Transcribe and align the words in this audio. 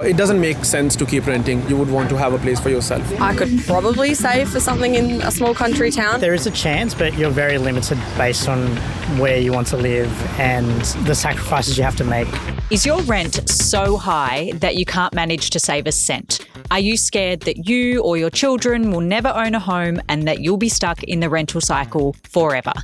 It 0.00 0.18
doesn't 0.18 0.38
make 0.38 0.66
sense 0.66 0.94
to 0.96 1.06
keep 1.06 1.26
renting. 1.26 1.66
You 1.66 1.78
would 1.78 1.90
want 1.90 2.10
to 2.10 2.16
have 2.16 2.34
a 2.34 2.38
place 2.38 2.60
for 2.60 2.68
yourself. 2.68 3.02
I 3.18 3.34
could 3.34 3.64
probably 3.64 4.12
save 4.12 4.50
for 4.50 4.60
something 4.60 4.94
in 4.94 5.22
a 5.22 5.30
small 5.30 5.54
country 5.54 5.90
town. 5.90 6.20
There 6.20 6.34
is 6.34 6.46
a 6.46 6.50
chance, 6.50 6.94
but 6.94 7.16
you're 7.16 7.30
very 7.30 7.56
limited 7.56 7.98
based 8.18 8.50
on 8.50 8.76
where 9.18 9.38
you 9.38 9.52
want 9.52 9.68
to 9.68 9.78
live 9.78 10.12
and 10.38 10.82
the 11.06 11.14
sacrifices 11.14 11.78
you 11.78 11.84
have 11.84 11.96
to 11.96 12.04
make. 12.04 12.28
Is 12.70 12.84
your 12.84 13.00
rent 13.02 13.48
so 13.48 13.96
high 13.96 14.52
that 14.56 14.76
you 14.76 14.84
can't 14.84 15.14
manage 15.14 15.48
to 15.50 15.58
save 15.58 15.86
a 15.86 15.92
cent? 15.92 16.46
Are 16.70 16.80
you 16.80 16.98
scared 16.98 17.40
that 17.42 17.66
you 17.66 18.02
or 18.02 18.18
your 18.18 18.30
children 18.30 18.90
will 18.90 19.00
never 19.00 19.28
own 19.28 19.54
a 19.54 19.60
home 19.60 20.02
and 20.10 20.28
that 20.28 20.40
you'll 20.40 20.58
be 20.58 20.68
stuck 20.68 21.02
in 21.04 21.20
the 21.20 21.30
rental 21.30 21.62
cycle 21.62 22.14
forever? 22.24 22.74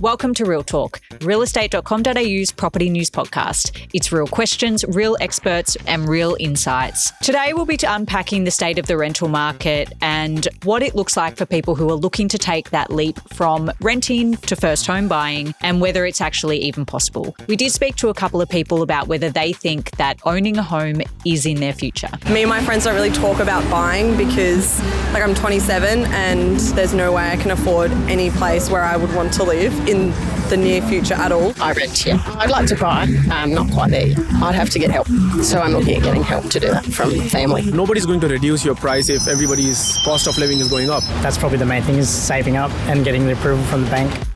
Welcome 0.00 0.34
to 0.34 0.44
Real 0.44 0.64
Talk, 0.64 1.00
realestate.com.au's 1.20 2.50
property 2.50 2.90
news 2.90 3.10
podcast. 3.10 3.88
It's 3.94 4.10
real 4.10 4.26
questions, 4.26 4.84
real 4.88 5.16
experts, 5.20 5.76
and 5.86 6.08
real 6.08 6.36
insights. 6.40 7.12
Today, 7.22 7.52
we'll 7.52 7.64
be 7.64 7.78
unpacking 7.86 8.42
the 8.42 8.50
state 8.50 8.80
of 8.80 8.86
the 8.86 8.96
rental 8.96 9.28
market 9.28 9.92
and 10.02 10.48
what 10.64 10.82
it 10.82 10.96
looks 10.96 11.16
like 11.16 11.36
for 11.36 11.46
people 11.46 11.76
who 11.76 11.88
are 11.90 11.94
looking 11.94 12.26
to 12.28 12.38
take 12.38 12.70
that 12.70 12.90
leap 12.90 13.20
from 13.32 13.70
renting 13.80 14.36
to 14.38 14.56
first 14.56 14.84
home 14.84 15.06
buying 15.06 15.54
and 15.60 15.80
whether 15.80 16.04
it's 16.04 16.20
actually 16.20 16.58
even 16.58 16.84
possible. 16.84 17.36
We 17.46 17.54
did 17.54 17.70
speak 17.70 17.94
to 17.96 18.08
a 18.08 18.14
couple 18.14 18.42
of 18.42 18.48
people 18.48 18.82
about 18.82 19.06
whether 19.06 19.30
they 19.30 19.52
think 19.52 19.92
that 19.92 20.18
owning 20.24 20.58
a 20.58 20.62
home 20.64 21.02
is 21.24 21.46
in 21.46 21.60
their 21.60 21.72
future. 21.72 22.10
Me 22.30 22.42
and 22.42 22.50
my 22.50 22.60
friends 22.64 22.84
don't 22.84 22.94
really 22.94 23.10
talk 23.10 23.38
about 23.38 23.68
buying 23.70 24.16
because, 24.16 24.82
like, 25.12 25.22
I'm 25.22 25.36
27 25.36 26.04
and 26.06 26.58
there's 26.76 26.94
no 26.94 27.12
way 27.12 27.30
I 27.30 27.36
can 27.36 27.52
afford 27.52 27.92
any 28.08 28.30
place 28.30 28.68
where 28.68 28.82
I 28.82 28.96
would 28.96 29.14
want 29.14 29.32
to 29.34 29.44
live 29.44 29.83
in 29.88 30.10
the 30.48 30.56
near 30.56 30.82
future 30.82 31.14
at 31.14 31.32
all? 31.32 31.52
I 31.60 31.72
rent, 31.72 32.04
yeah. 32.06 32.22
I'd 32.38 32.50
like 32.50 32.66
to 32.68 32.76
buy, 32.76 33.04
um, 33.32 33.52
not 33.52 33.70
quite 33.70 33.90
there 33.90 34.06
yet. 34.08 34.18
I'd 34.42 34.54
have 34.54 34.70
to 34.70 34.78
get 34.78 34.90
help. 34.90 35.06
So 35.42 35.60
I'm 35.60 35.72
looking 35.72 35.96
at 35.96 36.02
getting 36.02 36.22
help 36.22 36.48
to 36.50 36.60
do 36.60 36.68
that 36.70 36.84
from 36.84 37.10
family. 37.28 37.62
Nobody's 37.70 38.06
going 38.06 38.20
to 38.20 38.28
reduce 38.28 38.64
your 38.64 38.74
price 38.74 39.08
if 39.08 39.26
everybody's 39.28 39.98
cost 40.04 40.26
of 40.26 40.36
living 40.38 40.58
is 40.58 40.68
going 40.68 40.90
up. 40.90 41.02
That's 41.22 41.38
probably 41.38 41.58
the 41.58 41.66
main 41.66 41.82
thing 41.82 41.96
is 41.96 42.08
saving 42.08 42.56
up 42.56 42.70
and 42.88 43.04
getting 43.04 43.26
the 43.26 43.32
approval 43.32 43.64
from 43.64 43.84
the 43.84 43.90
bank. 43.90 44.33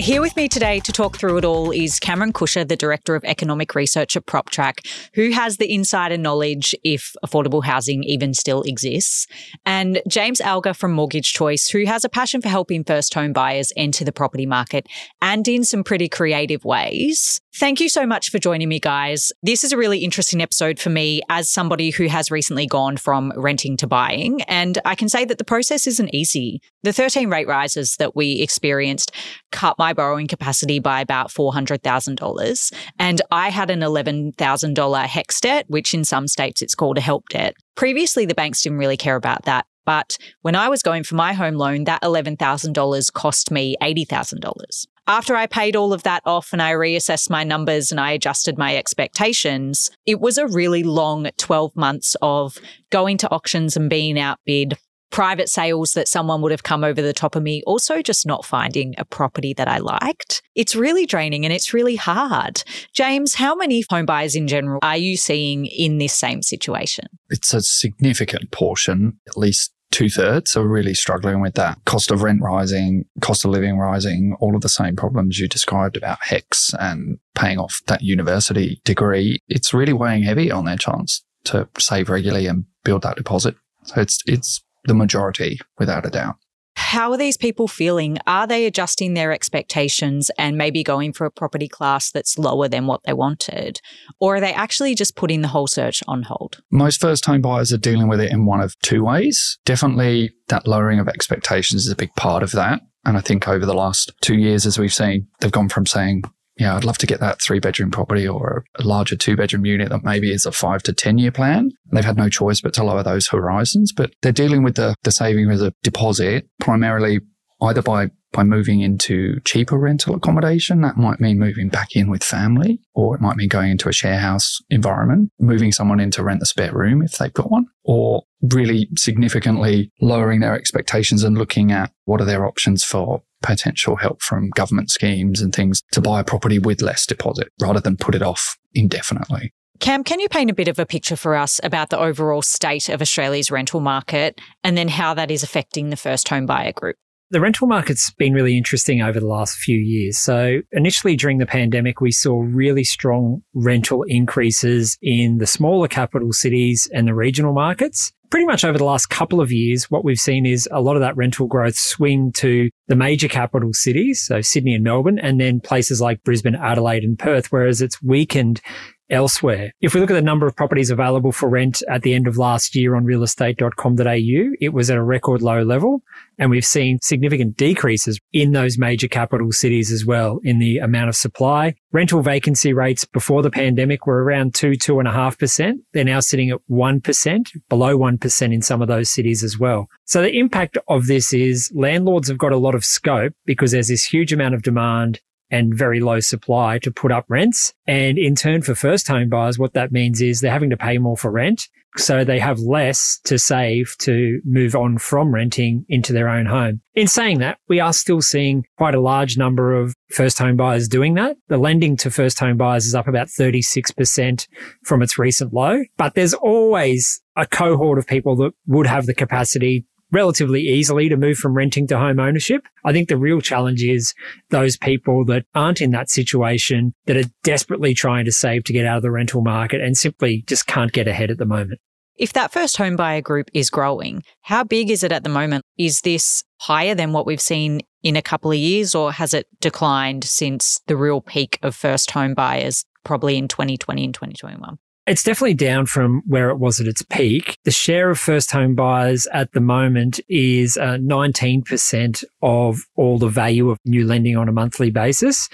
Here 0.00 0.20
with 0.20 0.36
me 0.36 0.46
today 0.46 0.78
to 0.78 0.92
talk 0.92 1.16
through 1.16 1.38
it 1.38 1.44
all 1.44 1.72
is 1.72 1.98
Cameron 1.98 2.32
Kusher, 2.32 2.66
the 2.66 2.76
Director 2.76 3.16
of 3.16 3.24
Economic 3.24 3.74
Research 3.74 4.16
at 4.16 4.26
PropTrack, 4.26 4.86
who 5.14 5.32
has 5.32 5.56
the 5.56 5.74
insider 5.74 6.16
knowledge 6.16 6.72
if 6.84 7.16
affordable 7.26 7.64
housing 7.64 8.04
even 8.04 8.32
still 8.32 8.62
exists, 8.62 9.26
and 9.66 10.00
James 10.06 10.40
Algar 10.40 10.72
from 10.72 10.92
Mortgage 10.92 11.32
Choice, 11.32 11.68
who 11.68 11.84
has 11.84 12.04
a 12.04 12.08
passion 12.08 12.40
for 12.40 12.48
helping 12.48 12.84
first 12.84 13.12
home 13.12 13.32
buyers 13.32 13.72
enter 13.76 14.04
the 14.04 14.12
property 14.12 14.46
market 14.46 14.86
and 15.20 15.48
in 15.48 15.64
some 15.64 15.82
pretty 15.82 16.08
creative 16.08 16.64
ways. 16.64 17.40
Thank 17.58 17.80
you 17.80 17.88
so 17.88 18.06
much 18.06 18.30
for 18.30 18.38
joining 18.38 18.68
me, 18.68 18.78
guys. 18.78 19.32
This 19.42 19.64
is 19.64 19.72
a 19.72 19.76
really 19.76 20.04
interesting 20.04 20.40
episode 20.40 20.78
for 20.78 20.90
me 20.90 21.22
as 21.28 21.50
somebody 21.50 21.90
who 21.90 22.06
has 22.06 22.30
recently 22.30 22.68
gone 22.68 22.96
from 22.96 23.32
renting 23.36 23.76
to 23.78 23.88
buying. 23.88 24.42
And 24.42 24.78
I 24.84 24.94
can 24.94 25.08
say 25.08 25.24
that 25.24 25.38
the 25.38 25.44
process 25.44 25.88
isn't 25.88 26.14
easy. 26.14 26.62
The 26.84 26.92
13 26.92 27.28
rate 27.28 27.48
rises 27.48 27.96
that 27.96 28.14
we 28.14 28.40
experienced 28.42 29.10
cut 29.50 29.78
my 29.78 29.92
borrowing 29.92 30.26
capacity 30.26 30.78
by 30.78 31.00
about 31.00 31.30
$400,000. 31.30 32.72
And 32.98 33.22
I 33.30 33.50
had 33.50 33.70
an 33.70 33.80
$11,000 33.80 35.06
HECS 35.06 35.40
debt, 35.40 35.64
which 35.68 35.94
in 35.94 36.04
some 36.04 36.28
states 36.28 36.62
it's 36.62 36.74
called 36.74 36.98
a 36.98 37.02
help 37.02 37.28
debt. 37.28 37.54
Previously, 37.74 38.26
the 38.26 38.34
banks 38.34 38.62
didn't 38.62 38.78
really 38.78 38.96
care 38.96 39.16
about 39.16 39.44
that. 39.44 39.66
But 39.86 40.18
when 40.42 40.54
I 40.54 40.68
was 40.68 40.82
going 40.82 41.02
for 41.02 41.14
my 41.14 41.32
home 41.32 41.54
loan, 41.54 41.84
that 41.84 42.02
$11,000 42.02 43.12
cost 43.14 43.50
me 43.50 43.74
$80,000. 43.80 44.86
After 45.06 45.34
I 45.34 45.46
paid 45.46 45.74
all 45.74 45.94
of 45.94 46.02
that 46.02 46.20
off 46.26 46.52
and 46.52 46.60
I 46.60 46.72
reassessed 46.72 47.30
my 47.30 47.42
numbers 47.42 47.90
and 47.90 47.98
I 47.98 48.10
adjusted 48.10 48.58
my 48.58 48.76
expectations, 48.76 49.90
it 50.04 50.20
was 50.20 50.36
a 50.36 50.46
really 50.46 50.82
long 50.82 51.30
12 51.38 51.74
months 51.74 52.14
of 52.20 52.58
going 52.90 53.16
to 53.16 53.30
auctions 53.30 53.78
and 53.78 53.88
being 53.88 54.20
outbid, 54.20 54.76
private 55.10 55.48
sales 55.48 55.92
that 55.92 56.08
someone 56.08 56.42
would 56.42 56.52
have 56.52 56.62
come 56.62 56.84
over 56.84 57.00
the 57.00 57.12
top 57.12 57.34
of 57.36 57.42
me, 57.42 57.62
also 57.66 58.02
just 58.02 58.26
not 58.26 58.44
finding 58.44 58.94
a 58.98 59.04
property 59.04 59.54
that 59.54 59.68
I 59.68 59.78
liked. 59.78 60.42
It's 60.54 60.76
really 60.76 61.06
draining 61.06 61.44
and 61.44 61.52
it's 61.52 61.72
really 61.72 61.96
hard. 61.96 62.62
James, 62.92 63.34
how 63.34 63.54
many 63.54 63.84
home 63.88 64.06
buyers 64.06 64.34
in 64.34 64.48
general 64.48 64.80
are 64.82 64.96
you 64.96 65.16
seeing 65.16 65.66
in 65.66 65.98
this 65.98 66.12
same 66.12 66.42
situation? 66.42 67.06
It's 67.30 67.54
a 67.54 67.62
significant 67.62 68.50
portion, 68.50 69.18
at 69.28 69.36
least 69.36 69.72
two 69.90 70.08
thirds 70.08 70.56
are 70.56 70.66
really 70.66 70.94
struggling 70.94 71.40
with 71.40 71.54
that. 71.54 71.78
Cost 71.86 72.10
of 72.10 72.22
rent 72.22 72.42
rising, 72.42 73.04
cost 73.20 73.44
of 73.44 73.50
living 73.50 73.78
rising, 73.78 74.36
all 74.40 74.54
of 74.54 74.60
the 74.60 74.68
same 74.68 74.96
problems 74.96 75.38
you 75.38 75.48
described 75.48 75.96
about 75.96 76.18
HECS 76.26 76.74
and 76.78 77.18
paying 77.34 77.58
off 77.58 77.80
that 77.86 78.02
university 78.02 78.80
degree. 78.84 79.40
It's 79.48 79.72
really 79.72 79.92
weighing 79.92 80.22
heavy 80.22 80.50
on 80.50 80.64
their 80.64 80.76
chance 80.76 81.24
to 81.44 81.68
save 81.78 82.10
regularly 82.10 82.46
and 82.46 82.64
build 82.84 83.02
that 83.02 83.16
deposit. 83.16 83.54
So 83.84 84.00
it's, 84.00 84.18
it's 84.26 84.62
the 84.88 84.94
majority 84.94 85.60
without 85.78 86.04
a 86.04 86.10
doubt. 86.10 86.36
How 86.74 87.10
are 87.10 87.18
these 87.18 87.36
people 87.36 87.66
feeling? 87.66 88.18
Are 88.26 88.46
they 88.46 88.64
adjusting 88.64 89.14
their 89.14 89.32
expectations 89.32 90.30
and 90.38 90.56
maybe 90.56 90.84
going 90.84 91.12
for 91.12 91.26
a 91.26 91.30
property 91.30 91.68
class 91.68 92.10
that's 92.10 92.38
lower 92.38 92.68
than 92.68 92.86
what 92.86 93.02
they 93.04 93.12
wanted? 93.12 93.80
Or 94.20 94.36
are 94.36 94.40
they 94.40 94.52
actually 94.52 94.94
just 94.94 95.16
putting 95.16 95.42
the 95.42 95.48
whole 95.48 95.66
search 95.66 96.02
on 96.06 96.22
hold? 96.22 96.62
Most 96.70 97.00
first 97.00 97.26
home 97.26 97.42
buyers 97.42 97.72
are 97.72 97.78
dealing 97.78 98.08
with 98.08 98.20
it 98.20 98.30
in 98.30 98.46
one 98.46 98.60
of 98.60 98.78
two 98.78 99.04
ways. 99.04 99.58
Definitely 99.64 100.30
that 100.48 100.68
lowering 100.68 101.00
of 101.00 101.08
expectations 101.08 101.84
is 101.84 101.90
a 101.90 101.96
big 101.96 102.14
part 102.14 102.42
of 102.42 102.52
that. 102.52 102.80
And 103.04 103.16
I 103.16 103.20
think 103.20 103.48
over 103.48 103.66
the 103.66 103.74
last 103.74 104.12
two 104.20 104.36
years, 104.36 104.64
as 104.64 104.78
we've 104.78 104.94
seen, 104.94 105.26
they've 105.40 105.52
gone 105.52 105.68
from 105.68 105.84
saying, 105.84 106.22
yeah, 106.58 106.76
I'd 106.76 106.84
love 106.84 106.98
to 106.98 107.06
get 107.06 107.20
that 107.20 107.40
three 107.40 107.60
bedroom 107.60 107.90
property 107.90 108.26
or 108.26 108.64
a 108.76 108.82
larger 108.82 109.16
two 109.16 109.36
bedroom 109.36 109.64
unit 109.64 109.90
that 109.90 110.04
maybe 110.04 110.32
is 110.32 110.44
a 110.44 110.52
five 110.52 110.82
to 110.84 110.92
10 110.92 111.18
year 111.18 111.30
plan. 111.30 111.70
They've 111.92 112.04
had 112.04 112.16
no 112.16 112.28
choice 112.28 112.60
but 112.60 112.74
to 112.74 112.84
lower 112.84 113.02
those 113.02 113.28
horizons, 113.28 113.92
but 113.92 114.12
they're 114.22 114.32
dealing 114.32 114.62
with 114.62 114.74
the, 114.74 114.94
the 115.04 115.12
saving 115.12 115.50
as 115.50 115.62
a 115.62 115.72
deposit 115.82 116.48
primarily 116.60 117.20
either 117.60 117.82
by 117.82 118.10
by 118.32 118.42
moving 118.42 118.82
into 118.82 119.40
cheaper 119.46 119.78
rental 119.78 120.14
accommodation. 120.14 120.82
That 120.82 120.98
might 120.98 121.18
mean 121.18 121.38
moving 121.38 121.70
back 121.70 121.96
in 121.96 122.10
with 122.10 122.22
family, 122.22 122.80
or 122.94 123.14
it 123.14 123.22
might 123.22 123.36
mean 123.36 123.48
going 123.48 123.70
into 123.70 123.88
a 123.88 123.92
share 123.92 124.18
house 124.18 124.58
environment, 124.68 125.30
moving 125.40 125.72
someone 125.72 125.98
in 125.98 126.10
to 126.12 126.22
rent 126.22 126.40
the 126.40 126.46
spare 126.46 126.72
room 126.72 127.02
if 127.02 127.16
they've 127.16 127.32
got 127.32 127.50
one, 127.50 127.66
or 127.84 128.24
really 128.42 128.88
significantly 128.96 129.90
lowering 130.00 130.40
their 130.40 130.54
expectations 130.54 131.24
and 131.24 131.38
looking 131.38 131.72
at 131.72 131.90
what 132.04 132.20
are 132.20 132.26
their 132.26 132.46
options 132.46 132.84
for 132.84 133.22
potential 133.42 133.96
help 133.96 134.22
from 134.22 134.50
government 134.50 134.90
schemes 134.90 135.40
and 135.40 135.54
things 135.54 135.82
to 135.92 136.00
buy 136.00 136.20
a 136.20 136.24
property 136.24 136.58
with 136.58 136.82
less 136.82 137.06
deposit 137.06 137.48
rather 137.60 137.80
than 137.80 137.96
put 137.96 138.14
it 138.14 138.22
off 138.22 138.56
indefinitely. 138.74 139.52
Cam, 139.80 140.02
can 140.02 140.18
you 140.18 140.28
paint 140.28 140.50
a 140.50 140.54
bit 140.54 140.66
of 140.66 140.78
a 140.78 140.86
picture 140.86 141.14
for 141.14 141.36
us 141.36 141.60
about 141.62 141.90
the 141.90 141.98
overall 141.98 142.42
state 142.42 142.88
of 142.88 143.00
Australia's 143.00 143.50
rental 143.50 143.80
market 143.80 144.40
and 144.64 144.76
then 144.76 144.88
how 144.88 145.14
that 145.14 145.30
is 145.30 145.44
affecting 145.44 145.90
the 145.90 145.96
first 145.96 146.28
home 146.28 146.46
buyer 146.46 146.72
group? 146.72 146.96
The 147.30 147.40
rental 147.40 147.66
market's 147.66 148.10
been 148.12 148.32
really 148.32 148.56
interesting 148.56 149.02
over 149.02 149.20
the 149.20 149.26
last 149.26 149.58
few 149.58 149.76
years. 149.76 150.18
So 150.18 150.60
initially 150.72 151.14
during 151.14 151.36
the 151.36 151.44
pandemic, 151.44 152.00
we 152.00 152.10
saw 152.10 152.40
really 152.40 152.84
strong 152.84 153.42
rental 153.52 154.02
increases 154.04 154.96
in 155.02 155.36
the 155.36 155.46
smaller 155.46 155.88
capital 155.88 156.32
cities 156.32 156.88
and 156.90 157.06
the 157.06 157.14
regional 157.14 157.52
markets. 157.52 158.12
Pretty 158.30 158.46
much 158.46 158.64
over 158.64 158.78
the 158.78 158.84
last 158.84 159.06
couple 159.08 159.42
of 159.42 159.52
years, 159.52 159.90
what 159.90 160.04
we've 160.04 160.18
seen 160.18 160.46
is 160.46 160.66
a 160.72 160.80
lot 160.80 160.96
of 160.96 161.00
that 161.00 161.16
rental 161.18 161.46
growth 161.46 161.76
swing 161.76 162.32
to 162.36 162.70
the 162.86 162.96
major 162.96 163.28
capital 163.28 163.74
cities, 163.74 164.22
so 164.22 164.40
Sydney 164.40 164.74
and 164.74 164.84
Melbourne, 164.84 165.18
and 165.18 165.38
then 165.38 165.60
places 165.60 166.00
like 166.00 166.22
Brisbane, 166.24 166.54
Adelaide 166.54 167.04
and 167.04 167.18
Perth, 167.18 167.52
whereas 167.52 167.82
it's 167.82 168.02
weakened 168.02 168.62
elsewhere. 169.10 169.72
If 169.80 169.94
we 169.94 170.00
look 170.00 170.10
at 170.10 170.14
the 170.14 170.22
number 170.22 170.46
of 170.46 170.56
properties 170.56 170.90
available 170.90 171.32
for 171.32 171.48
rent 171.48 171.82
at 171.88 172.02
the 172.02 172.14
end 172.14 172.26
of 172.26 172.38
last 172.38 172.74
year 172.74 172.94
on 172.94 173.04
realestate.com.au, 173.04 174.56
it 174.60 174.72
was 174.72 174.90
at 174.90 174.96
a 174.96 175.02
record 175.02 175.42
low 175.42 175.62
level. 175.62 176.02
And 176.38 176.50
we've 176.50 176.64
seen 176.64 176.98
significant 177.02 177.56
decreases 177.56 178.20
in 178.32 178.52
those 178.52 178.78
major 178.78 179.08
capital 179.08 179.50
cities 179.50 179.90
as 179.90 180.06
well 180.06 180.40
in 180.44 180.58
the 180.58 180.78
amount 180.78 181.08
of 181.08 181.16
supply. 181.16 181.74
Rental 181.90 182.22
vacancy 182.22 182.72
rates 182.72 183.04
before 183.04 183.42
the 183.42 183.50
pandemic 183.50 184.06
were 184.06 184.22
around 184.22 184.54
two, 184.54 184.76
two 184.76 184.98
and 184.98 185.08
a 185.08 185.12
half 185.12 185.38
percent. 185.38 185.80
They're 185.92 186.04
now 186.04 186.20
sitting 186.20 186.50
at 186.50 186.60
1%, 186.70 187.50
below 187.68 187.98
1% 187.98 188.54
in 188.54 188.62
some 188.62 188.82
of 188.82 188.88
those 188.88 189.10
cities 189.10 189.42
as 189.42 189.58
well. 189.58 189.88
So 190.04 190.22
the 190.22 190.38
impact 190.38 190.78
of 190.88 191.06
this 191.06 191.32
is 191.32 191.72
landlords 191.74 192.28
have 192.28 192.38
got 192.38 192.52
a 192.52 192.58
lot 192.58 192.74
of 192.74 192.84
scope 192.84 193.32
because 193.46 193.72
there's 193.72 193.88
this 193.88 194.04
huge 194.04 194.32
amount 194.32 194.54
of 194.54 194.62
demand 194.62 195.20
and 195.50 195.74
very 195.74 196.00
low 196.00 196.20
supply 196.20 196.78
to 196.80 196.90
put 196.90 197.12
up 197.12 197.24
rents. 197.28 197.72
And 197.86 198.18
in 198.18 198.34
turn 198.34 198.62
for 198.62 198.74
first 198.74 199.08
home 199.08 199.28
buyers, 199.28 199.58
what 199.58 199.74
that 199.74 199.92
means 199.92 200.20
is 200.20 200.40
they're 200.40 200.50
having 200.50 200.70
to 200.70 200.76
pay 200.76 200.98
more 200.98 201.16
for 201.16 201.30
rent. 201.30 201.68
So 201.96 202.22
they 202.22 202.38
have 202.38 202.60
less 202.60 203.18
to 203.24 203.38
save 203.38 203.96
to 204.00 204.40
move 204.44 204.76
on 204.76 204.98
from 204.98 205.34
renting 205.34 205.84
into 205.88 206.12
their 206.12 206.28
own 206.28 206.46
home. 206.46 206.80
In 206.94 207.08
saying 207.08 207.38
that, 207.38 207.58
we 207.68 207.80
are 207.80 207.92
still 207.92 208.20
seeing 208.20 208.64
quite 208.76 208.94
a 208.94 209.00
large 209.00 209.36
number 209.36 209.74
of 209.74 209.94
first 210.10 210.38
home 210.38 210.56
buyers 210.56 210.86
doing 210.86 211.14
that. 211.14 211.36
The 211.48 211.56
lending 211.56 211.96
to 211.98 212.10
first 212.10 212.38
home 212.38 212.56
buyers 212.56 212.86
is 212.86 212.94
up 212.94 213.08
about 213.08 213.28
36% 213.28 214.46
from 214.84 215.02
its 215.02 215.18
recent 215.18 215.52
low, 215.52 215.82
but 215.96 216.14
there's 216.14 216.34
always 216.34 217.20
a 217.36 217.46
cohort 217.46 217.98
of 217.98 218.06
people 218.06 218.36
that 218.36 218.52
would 218.66 218.86
have 218.86 219.06
the 219.06 219.14
capacity 219.14 219.84
relatively 220.12 220.62
easily 220.62 221.08
to 221.08 221.16
move 221.16 221.38
from 221.38 221.54
renting 221.54 221.86
to 221.88 221.98
home 221.98 222.18
ownership. 222.18 222.66
I 222.84 222.92
think 222.92 223.08
the 223.08 223.16
real 223.16 223.40
challenge 223.40 223.82
is 223.82 224.14
those 224.50 224.76
people 224.76 225.24
that 225.26 225.44
aren't 225.54 225.80
in 225.80 225.90
that 225.90 226.10
situation 226.10 226.94
that 227.06 227.16
are 227.16 227.30
desperately 227.44 227.94
trying 227.94 228.24
to 228.24 228.32
save 228.32 228.64
to 228.64 228.72
get 228.72 228.86
out 228.86 228.98
of 228.98 229.02
the 229.02 229.10
rental 229.10 229.42
market 229.42 229.80
and 229.80 229.96
simply 229.96 230.44
just 230.46 230.66
can't 230.66 230.92
get 230.92 231.08
ahead 231.08 231.30
at 231.30 231.38
the 231.38 231.46
moment. 231.46 231.80
If 232.16 232.32
that 232.32 232.52
first 232.52 232.76
home 232.76 232.96
buyer 232.96 233.20
group 233.20 233.48
is 233.54 233.70
growing, 233.70 234.24
how 234.42 234.64
big 234.64 234.90
is 234.90 235.04
it 235.04 235.12
at 235.12 235.22
the 235.22 235.28
moment? 235.28 235.64
Is 235.78 236.00
this 236.00 236.42
higher 236.60 236.94
than 236.94 237.12
what 237.12 237.26
we've 237.26 237.40
seen 237.40 237.80
in 238.02 238.16
a 238.16 238.22
couple 238.22 238.50
of 238.50 238.56
years, 238.56 238.94
or 238.94 239.12
has 239.12 239.32
it 239.32 239.46
declined 239.60 240.24
since 240.24 240.80
the 240.86 240.96
real 240.96 241.20
peak 241.20 241.58
of 241.62 241.76
first 241.76 242.10
home 242.10 242.34
buyers, 242.34 242.84
probably 243.04 243.36
in 243.36 243.46
2020 243.46 244.04
and 244.04 244.14
2021? 244.14 244.78
It's 245.08 245.22
definitely 245.22 245.54
down 245.54 245.86
from 245.86 246.20
where 246.26 246.50
it 246.50 246.58
was 246.58 246.80
at 246.80 246.86
its 246.86 247.00
peak. 247.00 247.56
The 247.64 247.70
share 247.70 248.10
of 248.10 248.18
first 248.18 248.50
home 248.50 248.74
buyers 248.74 249.26
at 249.32 249.52
the 249.52 249.60
moment 249.60 250.20
is 250.28 250.76
uh, 250.76 250.98
19% 251.00 252.24
of 252.42 252.80
all 252.94 253.16
the 253.16 253.28
value 253.28 253.70
of 253.70 253.78
new 253.86 254.06
lending 254.06 254.36
on 254.36 254.50
a 254.50 254.52
monthly 254.52 254.90
basis. 254.90 255.48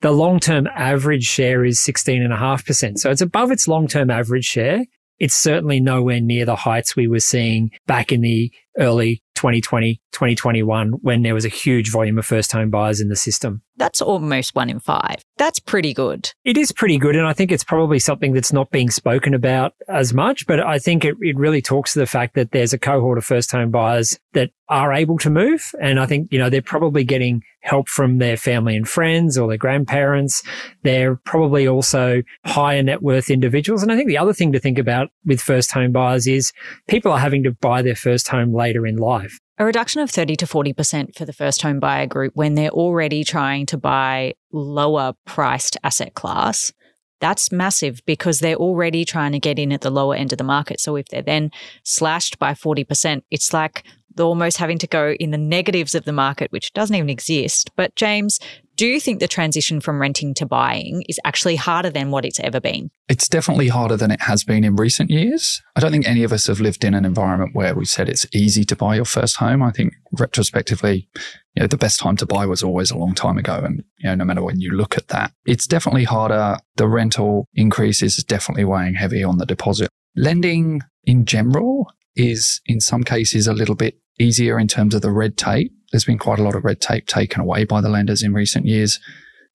The 0.00 0.10
long 0.10 0.40
term 0.40 0.66
average 0.74 1.24
share 1.24 1.66
is 1.66 1.78
16.5%. 1.80 2.96
So 2.96 3.10
it's 3.10 3.20
above 3.20 3.50
its 3.50 3.68
long 3.68 3.88
term 3.88 4.08
average 4.08 4.46
share. 4.46 4.86
It's 5.18 5.34
certainly 5.34 5.80
nowhere 5.80 6.22
near 6.22 6.46
the 6.46 6.56
heights 6.56 6.96
we 6.96 7.06
were 7.06 7.20
seeing 7.20 7.72
back 7.86 8.10
in 8.10 8.22
the 8.22 8.50
early 8.78 9.22
2020, 9.44 10.00
2021, 10.12 10.92
when 11.02 11.20
there 11.20 11.34
was 11.34 11.44
a 11.44 11.50
huge 11.50 11.90
volume 11.90 12.16
of 12.16 12.24
first 12.24 12.50
home 12.50 12.70
buyers 12.70 12.98
in 12.98 13.10
the 13.10 13.16
system. 13.16 13.60
That's 13.76 14.00
almost 14.00 14.54
one 14.54 14.70
in 14.70 14.80
five. 14.80 15.16
That's 15.36 15.58
pretty 15.58 15.92
good. 15.92 16.30
It 16.44 16.56
is 16.56 16.72
pretty 16.72 16.96
good. 16.96 17.14
And 17.14 17.26
I 17.26 17.34
think 17.34 17.52
it's 17.52 17.64
probably 17.64 17.98
something 17.98 18.32
that's 18.32 18.54
not 18.54 18.70
being 18.70 18.88
spoken 18.88 19.34
about 19.34 19.74
as 19.86 20.14
much, 20.14 20.46
but 20.46 20.60
I 20.60 20.78
think 20.78 21.04
it, 21.04 21.16
it 21.20 21.36
really 21.36 21.60
talks 21.60 21.92
to 21.92 21.98
the 21.98 22.06
fact 22.06 22.36
that 22.36 22.52
there's 22.52 22.72
a 22.72 22.78
cohort 22.78 23.18
of 23.18 23.24
first 23.24 23.50
home 23.50 23.70
buyers 23.70 24.18
that 24.32 24.50
are 24.68 24.94
able 24.94 25.18
to 25.18 25.28
move. 25.28 25.72
And 25.80 26.00
I 26.00 26.06
think, 26.06 26.32
you 26.32 26.38
know, 26.38 26.48
they're 26.48 26.62
probably 26.62 27.04
getting 27.04 27.42
help 27.60 27.88
from 27.88 28.18
their 28.18 28.36
family 28.36 28.76
and 28.76 28.88
friends 28.88 29.36
or 29.36 29.48
their 29.48 29.58
grandparents. 29.58 30.42
They're 30.82 31.16
probably 31.16 31.66
also 31.68 32.22
higher 32.46 32.82
net 32.82 33.02
worth 33.02 33.28
individuals. 33.28 33.82
And 33.82 33.90
I 33.92 33.96
think 33.96 34.08
the 34.08 34.18
other 34.18 34.32
thing 34.32 34.52
to 34.52 34.60
think 34.60 34.78
about 34.78 35.10
with 35.24 35.40
first 35.40 35.72
home 35.72 35.92
buyers 35.92 36.26
is 36.26 36.52
people 36.88 37.12
are 37.12 37.18
having 37.18 37.42
to 37.42 37.52
buy 37.52 37.82
their 37.82 37.96
first 37.96 38.28
home 38.28 38.54
later 38.54 38.86
in 38.86 38.96
life. 38.96 39.33
A 39.58 39.64
reduction 39.64 40.00
of 40.00 40.10
30 40.10 40.36
to 40.36 40.46
40% 40.46 41.16
for 41.16 41.24
the 41.24 41.32
first 41.32 41.62
home 41.62 41.78
buyer 41.78 42.06
group 42.06 42.32
when 42.34 42.54
they're 42.54 42.70
already 42.70 43.22
trying 43.22 43.66
to 43.66 43.78
buy 43.78 44.34
lower 44.52 45.12
priced 45.26 45.76
asset 45.84 46.14
class. 46.14 46.72
That's 47.20 47.52
massive 47.52 48.00
because 48.04 48.40
they're 48.40 48.56
already 48.56 49.04
trying 49.04 49.32
to 49.32 49.38
get 49.38 49.58
in 49.58 49.72
at 49.72 49.82
the 49.82 49.90
lower 49.90 50.16
end 50.16 50.32
of 50.32 50.38
the 50.38 50.44
market. 50.44 50.80
So 50.80 50.96
if 50.96 51.06
they're 51.06 51.22
then 51.22 51.50
slashed 51.84 52.38
by 52.38 52.52
40%, 52.52 53.22
it's 53.30 53.52
like 53.52 53.84
they're 54.14 54.26
almost 54.26 54.58
having 54.58 54.78
to 54.78 54.86
go 54.86 55.12
in 55.18 55.30
the 55.30 55.38
negatives 55.38 55.94
of 55.94 56.04
the 56.04 56.12
market, 56.12 56.50
which 56.52 56.72
doesn't 56.72 56.94
even 56.94 57.10
exist. 57.10 57.70
But 57.76 57.94
James, 57.94 58.40
do 58.76 58.86
you 58.86 59.00
think 59.00 59.20
the 59.20 59.28
transition 59.28 59.80
from 59.80 60.00
renting 60.00 60.34
to 60.34 60.46
buying 60.46 61.04
is 61.08 61.20
actually 61.24 61.56
harder 61.56 61.90
than 61.90 62.10
what 62.10 62.24
it's 62.24 62.40
ever 62.40 62.60
been? 62.60 62.90
It's 63.08 63.28
definitely 63.28 63.68
harder 63.68 63.96
than 63.96 64.10
it 64.10 64.22
has 64.22 64.42
been 64.42 64.64
in 64.64 64.76
recent 64.76 65.10
years. 65.10 65.62
I 65.76 65.80
don't 65.80 65.92
think 65.92 66.08
any 66.08 66.24
of 66.24 66.32
us 66.32 66.46
have 66.48 66.60
lived 66.60 66.84
in 66.84 66.94
an 66.94 67.04
environment 67.04 67.54
where 67.54 67.74
we 67.74 67.84
said 67.84 68.08
it's 68.08 68.26
easy 68.32 68.64
to 68.64 68.76
buy 68.76 68.96
your 68.96 69.04
first 69.04 69.36
home. 69.36 69.62
I 69.62 69.70
think 69.70 69.94
retrospectively, 70.12 71.08
you 71.54 71.62
know, 71.62 71.66
the 71.66 71.76
best 71.76 72.00
time 72.00 72.16
to 72.16 72.26
buy 72.26 72.46
was 72.46 72.62
always 72.62 72.90
a 72.90 72.98
long 72.98 73.14
time 73.14 73.38
ago. 73.38 73.60
And, 73.64 73.84
you 73.98 74.08
know, 74.08 74.16
no 74.16 74.24
matter 74.24 74.42
when 74.42 74.60
you 74.60 74.72
look 74.72 74.96
at 74.96 75.08
that, 75.08 75.32
it's 75.46 75.66
definitely 75.66 76.04
harder. 76.04 76.58
The 76.76 76.88
rental 76.88 77.46
increase 77.54 78.02
is 78.02 78.16
definitely 78.16 78.64
weighing 78.64 78.94
heavy 78.94 79.22
on 79.22 79.38
the 79.38 79.46
deposit. 79.46 79.88
Lending 80.16 80.80
in 81.04 81.26
general 81.26 81.92
is 82.16 82.60
in 82.66 82.80
some 82.80 83.04
cases 83.04 83.46
a 83.46 83.52
little 83.52 83.74
bit 83.74 83.98
easier 84.18 84.58
in 84.58 84.68
terms 84.68 84.94
of 84.94 85.02
the 85.02 85.10
red 85.10 85.36
tape 85.36 85.72
there's 85.94 86.04
been 86.04 86.18
quite 86.18 86.40
a 86.40 86.42
lot 86.42 86.56
of 86.56 86.64
red 86.64 86.80
tape 86.80 87.06
taken 87.06 87.40
away 87.40 87.64
by 87.64 87.80
the 87.80 87.88
lenders 87.88 88.20
in 88.20 88.34
recent 88.34 88.66
years 88.66 88.98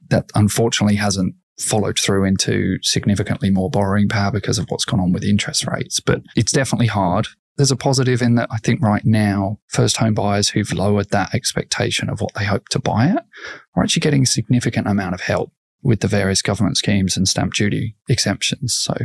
that 0.08 0.30
unfortunately 0.36 0.96
hasn't 0.96 1.36
followed 1.60 2.00
through 2.00 2.24
into 2.24 2.78
significantly 2.82 3.50
more 3.50 3.70
borrowing 3.70 4.08
power 4.08 4.32
because 4.32 4.58
of 4.58 4.66
what's 4.70 4.86
gone 4.86 5.02
on 5.02 5.12
with 5.12 5.26
interest 5.26 5.68
rates. 5.68 6.00
But 6.00 6.22
it's 6.38 6.54
definitely 6.54 6.88
hard. 6.88 7.28
There's 7.58 7.72
a 7.72 7.76
positive 7.76 8.22
in 8.22 8.36
that 8.36 8.48
I 8.50 8.58
think 8.60 8.82
right 8.82 9.04
now, 9.04 9.60
first 9.68 9.98
home 9.98 10.14
buyers 10.14 10.48
who've 10.48 10.72
lowered 10.72 11.10
that 11.10 11.36
expectation 11.36 12.10
of 12.10 12.22
what 12.22 12.34
they 12.36 12.46
hope 12.46 12.70
to 12.70 12.80
buy 12.80 13.08
at 13.08 13.26
are 13.76 13.84
actually 13.84 14.00
getting 14.00 14.24
a 14.24 14.26
significant 14.26 14.88
amount 14.88 15.16
of 15.16 15.20
help 15.20 15.52
with 15.84 16.00
the 16.00 16.08
various 16.08 16.42
government 16.42 16.78
schemes 16.78 17.18
and 17.18 17.28
stamp 17.28 17.54
duty 17.54 17.98
exemptions. 18.08 18.74
So 18.74 18.96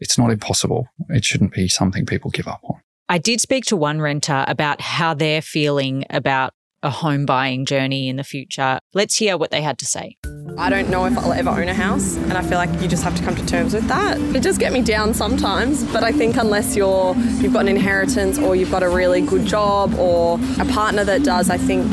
it's 0.00 0.16
not 0.16 0.30
impossible. 0.30 0.88
It 1.10 1.26
shouldn't 1.26 1.52
be 1.52 1.68
something 1.68 2.06
people 2.06 2.30
give 2.30 2.48
up 2.48 2.62
on. 2.64 2.80
I 3.08 3.18
did 3.18 3.40
speak 3.40 3.64
to 3.66 3.76
one 3.76 4.00
renter 4.00 4.44
about 4.48 4.80
how 4.80 5.14
they're 5.14 5.42
feeling 5.42 6.04
about 6.10 6.54
a 6.82 6.90
home 6.90 7.26
buying 7.26 7.64
journey 7.64 8.08
in 8.08 8.16
the 8.16 8.24
future. 8.24 8.78
Let's 8.94 9.16
hear 9.16 9.36
what 9.36 9.50
they 9.50 9.62
had 9.62 9.78
to 9.78 9.86
say. 9.86 10.16
I 10.58 10.68
don't 10.68 10.90
know 10.90 11.04
if 11.06 11.16
I'll 11.16 11.32
ever 11.32 11.50
own 11.50 11.68
a 11.68 11.74
house, 11.74 12.16
and 12.16 12.34
I 12.34 12.42
feel 12.42 12.58
like 12.58 12.70
you 12.80 12.88
just 12.88 13.04
have 13.04 13.14
to 13.16 13.22
come 13.22 13.36
to 13.36 13.46
terms 13.46 13.74
with 13.74 13.86
that. 13.88 14.18
It 14.34 14.42
does 14.42 14.58
get 14.58 14.72
me 14.72 14.82
down 14.82 15.14
sometimes, 15.14 15.84
but 15.92 16.02
I 16.02 16.12
think 16.12 16.36
unless 16.36 16.76
you're 16.76 17.14
you've 17.40 17.52
got 17.52 17.60
an 17.60 17.68
inheritance 17.68 18.38
or 18.38 18.56
you've 18.56 18.70
got 18.70 18.82
a 18.82 18.88
really 18.88 19.20
good 19.20 19.46
job 19.46 19.94
or 19.94 20.38
a 20.58 20.64
partner 20.66 21.04
that 21.04 21.22
does, 21.22 21.50
I 21.50 21.58
think 21.58 21.86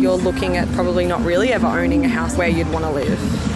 you're 0.00 0.16
looking 0.16 0.56
at 0.56 0.70
probably 0.72 1.06
not 1.06 1.22
really 1.22 1.52
ever 1.52 1.66
owning 1.66 2.04
a 2.04 2.08
house 2.08 2.36
where 2.36 2.48
you'd 2.48 2.70
want 2.70 2.84
to 2.84 2.90
live. 2.90 3.53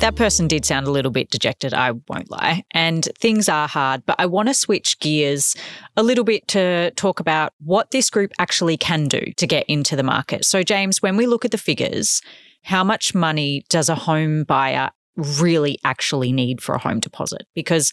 That 0.00 0.16
person 0.16 0.48
did 0.48 0.64
sound 0.64 0.86
a 0.86 0.90
little 0.90 1.10
bit 1.10 1.30
dejected, 1.30 1.74
I 1.74 1.90
won't 1.90 2.30
lie. 2.30 2.64
And 2.70 3.06
things 3.18 3.50
are 3.50 3.68
hard, 3.68 4.02
but 4.06 4.16
I 4.18 4.24
want 4.24 4.48
to 4.48 4.54
switch 4.54 4.98
gears 4.98 5.54
a 5.94 6.02
little 6.02 6.24
bit 6.24 6.48
to 6.48 6.90
talk 6.92 7.20
about 7.20 7.52
what 7.60 7.90
this 7.90 8.08
group 8.08 8.32
actually 8.38 8.78
can 8.78 9.08
do 9.08 9.20
to 9.36 9.46
get 9.46 9.66
into 9.68 9.96
the 9.96 10.02
market. 10.02 10.46
So, 10.46 10.62
James, 10.62 11.02
when 11.02 11.18
we 11.18 11.26
look 11.26 11.44
at 11.44 11.50
the 11.50 11.58
figures, 11.58 12.22
how 12.62 12.82
much 12.82 13.14
money 13.14 13.66
does 13.68 13.90
a 13.90 13.94
home 13.94 14.44
buyer 14.44 14.88
really 15.16 15.78
actually 15.84 16.32
need 16.32 16.62
for 16.62 16.74
a 16.74 16.78
home 16.78 17.00
deposit? 17.00 17.46
Because 17.54 17.92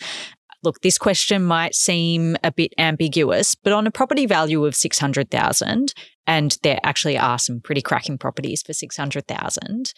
look, 0.63 0.79
this 0.81 0.97
question 0.97 1.43
might 1.43 1.75
seem 1.75 2.37
a 2.41 2.53
bit 2.53 2.73
ambiguous, 2.77 3.53
but 3.53 3.73
on 3.73 3.85
a 3.85 3.91
property 3.91 4.25
value 4.25 4.65
of 4.65 4.75
600,000, 4.75 5.93
and 6.25 6.57
there 6.63 6.79
actually 6.83 7.17
are 7.17 7.37
some 7.37 7.59
pretty 7.59 7.81
cracking 7.81 8.17
properties 8.17 8.61
for 8.61 8.73
600,000, 8.73 9.93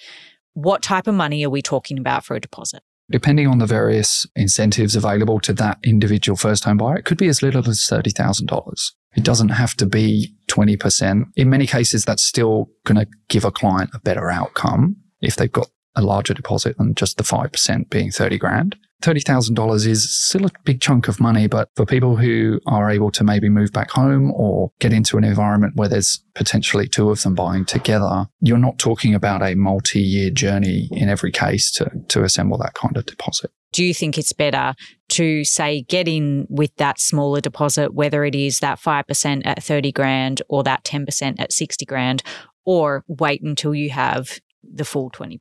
what 0.64 0.82
type 0.82 1.08
of 1.08 1.16
money 1.16 1.46
are 1.46 1.50
we 1.50 1.62
talking 1.62 1.98
about 1.98 2.26
for 2.26 2.36
a 2.36 2.40
deposit? 2.40 2.82
Depending 3.12 3.48
on 3.48 3.58
the 3.58 3.66
various 3.66 4.26
incentives 4.36 4.96
available 4.96 5.40
to 5.40 5.54
that 5.54 5.80
individual 5.84 6.36
first 6.36 6.64
home 6.64 6.78
buyer, 6.78 6.98
it 6.98 7.06
could 7.06 7.18
be 7.18 7.28
as 7.28 7.42
little 7.42 7.68
as 7.68 7.80
$30,000. 7.80 8.92
It 9.16 9.24
doesn't 9.24 9.50
have 9.50 9.76
to 9.78 9.88
be 9.88 10.36
20%. 10.48 11.24
In 11.36 11.50
many 11.50 11.66
cases, 11.66 12.06
that's 12.06 12.24
still 12.24 12.70
going 12.86 13.00
to 13.00 13.08
give 13.28 13.46
a 13.46 13.52
client 13.52 13.90
a 13.94 14.00
better 14.00 14.30
outcome 14.30 14.98
if 15.22 15.36
they've 15.36 15.52
got 15.52 15.70
a 15.96 16.04
larger 16.04 16.36
deposit 16.36 16.78
than 16.78 16.94
just 16.94 17.18
the 17.18 17.24
5% 17.24 17.90
being 17.90 18.12
30 18.12 18.38
grand. 18.38 18.76
$30,000 19.02 19.88
is 19.88 20.10
still 20.10 20.46
a 20.46 20.50
big 20.66 20.82
chunk 20.82 21.08
of 21.08 21.20
money, 21.20 21.48
but 21.48 21.70
for 21.76 21.86
people 21.86 22.18
who 22.18 22.60
are 22.68 22.90
able 22.90 23.12
to 23.12 23.24
maybe 23.24 23.48
move 23.50 23.72
back 23.72 23.92
home 23.92 24.32
or 24.32 24.72
get 24.80 24.92
into 24.92 25.18
an 25.18 25.24
environment 25.24 25.76
where 25.76 25.88
there's 25.88 26.24
potentially 26.36 26.88
two 26.88 27.10
of 27.10 27.22
them 27.22 27.36
buying 27.36 27.66
together, 27.66 28.28
you're 28.42 28.58
not 28.58 28.78
talking 28.78 29.16
about 29.16 29.42
a 29.42 29.56
multi 29.56 30.02
year 30.02 30.30
journey 30.30 30.90
in 30.92 31.10
every 31.10 31.32
case 31.32 31.72
to, 31.72 31.90
to 32.10 32.24
assemble 32.24 32.58
that 32.58 32.74
kind 32.74 32.98
of 32.98 33.06
deposit. 33.06 33.52
Do 33.72 33.84
you 33.84 33.94
think 33.94 34.18
it's 34.18 34.34
better 34.34 34.74
to 35.10 35.44
say 35.44 35.84
get 35.84 36.08
in 36.08 36.48
with 36.50 36.76
that 36.78 37.00
smaller 37.00 37.40
deposit, 37.40 37.94
whether 37.94 38.26
it 38.26 38.36
is 38.36 38.60
that 38.60 38.80
5% 38.80 39.42
at 39.46 39.64
30 39.64 39.92
grand 39.92 40.42
or 40.50 40.64
that 40.64 40.84
10% 40.84 41.40
at 41.40 41.54
60 41.54 41.86
grand, 41.86 42.24
or 42.66 43.04
wait 43.08 43.42
until 43.44 43.76
you 43.76 43.92
have 43.92 44.40
the 44.64 44.86
full 44.86 45.12
20%? 45.12 45.40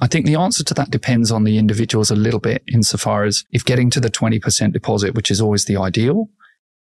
I 0.00 0.06
think 0.06 0.26
the 0.26 0.36
answer 0.36 0.62
to 0.64 0.74
that 0.74 0.90
depends 0.90 1.32
on 1.32 1.44
the 1.44 1.58
individuals 1.58 2.10
a 2.10 2.16
little 2.16 2.40
bit 2.40 2.62
insofar 2.72 3.24
as 3.24 3.44
if 3.52 3.64
getting 3.64 3.90
to 3.90 4.00
the 4.00 4.10
20% 4.10 4.72
deposit, 4.72 5.14
which 5.14 5.30
is 5.30 5.40
always 5.40 5.64
the 5.64 5.76
ideal, 5.76 6.28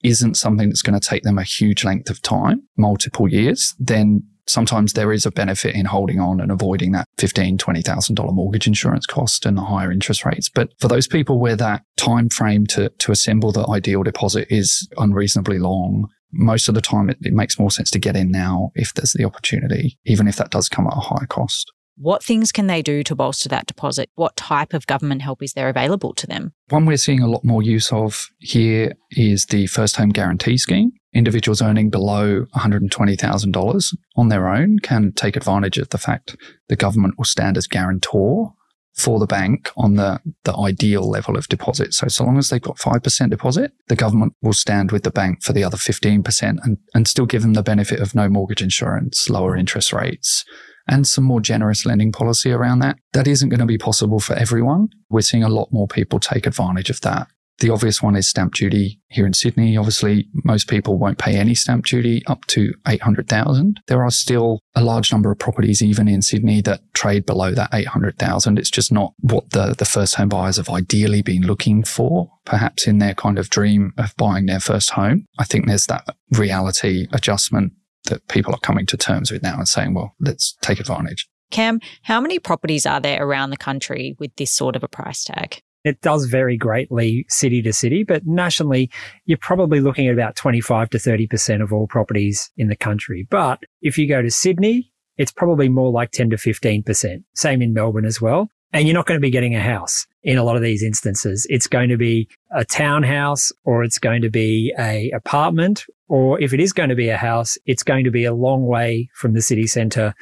isn't 0.04 0.36
something 0.36 0.70
that's 0.70 0.82
going 0.82 1.00
to 1.00 1.08
take 1.08 1.24
them 1.24 1.38
a 1.38 1.44
huge 1.44 1.84
length 1.84 2.10
of 2.10 2.22
time, 2.22 2.64
multiple 2.78 3.28
years, 3.28 3.76
then 3.80 4.24
sometimes 4.48 4.94
there 4.94 5.12
is 5.12 5.26
a 5.26 5.32
benefit 5.32 5.76
in 5.76 5.86
holding 5.86 6.20
on 6.20 6.42
and 6.42 6.52
avoiding 6.52 6.92
that 6.92 7.08
$15,000, 7.18 7.58
$20,000 7.58 8.34
mortgage 8.34 8.68
insurance 8.68 9.06
cost 9.06 9.46
and 9.46 9.58
the 9.58 9.62
higher 9.62 9.92
interest 9.92 10.26
rates. 10.26 10.50
But 10.50 10.70
for 10.80 10.88
those 10.88 11.08
people 11.08 11.40
where 11.40 11.56
that 11.56 11.84
time 11.98 12.30
frame 12.30 12.66
to, 12.68 12.90
to 12.90 13.12
assemble 13.12 13.52
the 13.52 13.68
ideal 13.68 14.04
deposit 14.04 14.48
is 14.50 14.88
unreasonably 14.98 15.60
long, 15.60 16.08
most 16.32 16.68
of 16.68 16.76
the 16.76 16.82
time 16.82 17.10
it, 17.10 17.18
it 17.22 17.34
makes 17.34 17.60
more 17.60 17.72
sense 17.72 17.92
to 17.92 18.00
get 18.00 18.16
in 18.16 18.32
now 18.32 18.72
if 18.76 18.94
there's 18.94 19.14
the 19.14 19.26
opportunity, 19.26 20.00
even 20.06 20.28
if 20.28 20.38
that 20.38 20.50
does 20.50 20.70
come 20.70 20.88
at 20.88 20.94
a 20.94 21.02
higher 21.02 21.28
cost. 21.28 21.72
What 22.02 22.24
things 22.24 22.52
can 22.52 22.66
they 22.66 22.82
do 22.82 23.04
to 23.04 23.16
bolster 23.16 23.48
that 23.50 23.68
deposit? 23.68 24.10
What 24.16 24.36
type 24.36 24.74
of 24.74 24.88
government 24.88 25.22
help 25.22 25.44
is 25.44 25.54
there 25.54 25.70
available 25.70 26.16
to 26.16 26.26
them? 26.26 26.52
One 26.70 26.88
we're 26.88 26.98
seeing 26.98 27.22
a 27.22 27.28
lot 27.28 27.44
more 27.44 27.62
use 27.62 27.94
of 27.94 28.28
here 28.40 28.94
is 29.12 29.46
the 29.46 29.68
First 29.68 29.98
Home 29.98 30.10
Guarantee 30.10 30.58
Scheme. 30.58 30.94
Individuals 31.14 31.62
earning 31.62 31.92
below 31.92 32.48
$120,000 32.56 33.96
on 34.16 34.30
their 34.30 34.50
own 34.50 34.80
can 34.80 35.12
take 35.12 35.36
advantage 35.36 35.78
of 35.78 35.90
the 35.90 36.00
fact 36.00 36.36
the 36.70 36.76
government 36.76 37.20
will 37.20 37.26
stand 37.26 37.56
as 37.56 37.68
guarantor 37.68 38.52
for 38.96 39.20
the 39.20 39.28
bank 39.28 39.70
on 39.78 39.94
the, 39.94 40.20
the 40.44 40.58
ideal 40.58 41.08
level 41.08 41.38
of 41.38 41.50
deposit. 41.50 41.94
So, 41.94 42.08
so 42.08 42.24
long 42.24 42.40
as 42.40 42.50
they've 42.50 42.60
got 42.60 42.78
5% 42.78 43.30
deposit, 43.30 43.74
the 43.90 43.96
government 43.96 44.34
will 44.42 44.54
stand 44.54 44.92
with 44.92 45.04
the 45.04 45.12
bank 45.12 45.44
for 45.44 45.54
the 45.54 45.64
other 45.64 45.78
15% 45.78 46.58
and, 46.64 46.78
and 46.96 47.08
still 47.08 47.28
give 47.28 47.44
them 47.44 47.54
the 47.54 47.62
benefit 47.62 48.00
of 48.00 48.16
no 48.16 48.28
mortgage 48.28 48.64
insurance, 48.64 49.30
lower 49.30 49.56
interest 49.56 49.94
rates, 49.94 50.44
and 50.92 51.08
some 51.08 51.24
more 51.24 51.42
generous 51.42 51.86
lending 51.86 52.12
policy 52.12 52.52
around 52.52 52.80
that. 52.80 52.98
That 53.14 53.28
isn't 53.28 53.50
going 53.50 53.62
to 53.62 53.66
be 53.66 53.78
possible 53.78 54.20
for 54.20 54.34
everyone. 54.34 54.90
We're 55.10 55.22
seeing 55.22 55.44
a 55.44 55.50
lot 55.50 55.70
more 55.72 55.88
people 55.88 56.20
take 56.20 56.46
advantage 56.46 56.90
of 56.90 57.02
that. 57.02 57.28
The 57.60 57.70
obvious 57.70 58.02
one 58.02 58.16
is 58.16 58.28
stamp 58.28 58.56
duty 58.56 59.00
here 59.10 59.26
in 59.26 59.34
Sydney. 59.34 59.78
Obviously, 59.78 60.28
most 60.44 60.68
people 60.68 60.98
won't 60.98 61.20
pay 61.20 61.36
any 61.36 61.54
stamp 61.54 61.86
duty 61.86 62.24
up 62.26 62.46
to 62.48 62.74
800,000. 62.88 63.80
There 63.88 64.04
are 64.04 64.10
still 64.10 64.62
a 64.74 64.84
large 64.84 65.12
number 65.12 65.32
of 65.32 65.38
properties 65.38 65.84
even 65.84 66.08
in 66.08 66.24
Sydney 66.24 66.62
that 66.62 66.82
trade 66.96 67.24
below 67.24 67.54
that 67.54 67.70
800,000. 67.72 68.58
It's 68.58 68.72
just 68.72 68.92
not 68.92 69.14
what 69.20 69.52
the, 69.52 69.76
the 69.78 69.86
first 69.86 70.16
home 70.16 70.30
buyers 70.30 70.58
have 70.58 70.70
ideally 70.70 71.22
been 71.22 71.44
looking 71.44 71.84
for, 71.84 72.32
perhaps 72.46 72.88
in 72.88 72.98
their 72.98 73.14
kind 73.14 73.38
of 73.38 73.52
dream 73.52 73.94
of 73.96 74.16
buying 74.18 74.48
their 74.48 74.60
first 74.60 74.92
home. 74.92 75.28
I 75.38 75.44
think 75.44 75.68
there's 75.68 75.86
that 75.86 76.16
reality 76.32 77.06
adjustment 77.14 77.74
that 78.06 78.28
people 78.28 78.54
are 78.54 78.60
coming 78.60 78.86
to 78.88 78.98
terms 78.98 79.32
with 79.32 79.44
now 79.44 79.58
and 79.58 79.68
saying, 79.68 79.94
well, 79.94 80.16
let's 80.20 80.58
take 80.62 80.80
advantage. 80.80 81.28
Cam, 81.52 81.80
how 82.04 82.22
many 82.22 82.40
properties 82.40 82.86
are 82.86 83.02
there 83.02 83.26
around 83.26 83.50
the 83.50 83.58
country 83.58 84.16
with 84.20 84.36
this 84.38 84.52
sort 84.52 84.76
of 84.76 84.84
a 84.84 84.88
price 84.88 85.24
tag? 85.24 85.62
It 85.84 86.00
does 86.02 86.26
vary 86.26 86.58
greatly 86.58 87.26
city 87.28 87.62
to 87.64 87.74
city, 87.74 88.04
but 88.04 88.26
nationally, 88.26 88.92
you're 89.26 89.38
probably 89.40 89.80
looking 89.80 90.08
at 90.08 90.14
about 90.14 90.36
25 90.36 90.92
to 90.92 90.98
30% 90.98 91.62
of 91.62 91.74
all 91.74 91.88
properties 91.88 92.52
in 92.56 92.68
the 92.68 92.76
country. 92.76 93.28
But 93.30 93.60
if 93.82 93.98
you 93.98 94.08
go 94.08 94.22
to 94.22 94.30
Sydney, 94.30 94.92
it's 95.18 95.32
probably 95.32 95.70
more 95.70 95.92
like 95.92 96.12
10 96.12 96.30
to 96.32 96.38
15%. 96.38 97.24
Same 97.36 97.62
in 97.62 97.74
Melbourne 97.74 98.06
as 98.06 98.22
well. 98.22 98.50
And 98.74 98.88
you're 98.88 98.96
not 98.96 99.06
going 99.06 99.20
to 99.20 99.22
be 99.22 99.32
getting 99.32 99.56
a 99.56 99.62
house 99.62 100.06
in 100.24 100.38
a 100.38 100.44
lot 100.44 100.56
of 100.56 100.62
these 100.62 100.84
instances. 100.84 101.46
It's 101.50 101.68
going 101.68 101.90
to 101.90 101.98
be 101.98 102.30
a 102.52 102.64
townhouse 102.64 103.52
or 103.66 103.84
it's 103.84 104.00
going 104.00 104.22
to 104.22 104.30
be 104.30 104.74
a 104.80 105.12
apartment. 105.12 105.86
Or 106.08 106.40
if 106.42 106.54
it 106.54 106.60
is 106.60 106.74
going 106.74 106.90
to 106.90 106.96
be 106.96 107.10
a 107.10 107.18
house, 107.18 107.58
it's 107.66 107.84
going 107.84 108.06
to 108.06 108.12
be 108.12 108.26
a 108.26 108.34
long 108.34 108.66
way 108.66 109.10
from 109.14 109.34
the 109.34 109.42
city 109.42 109.68
centre 109.68 110.14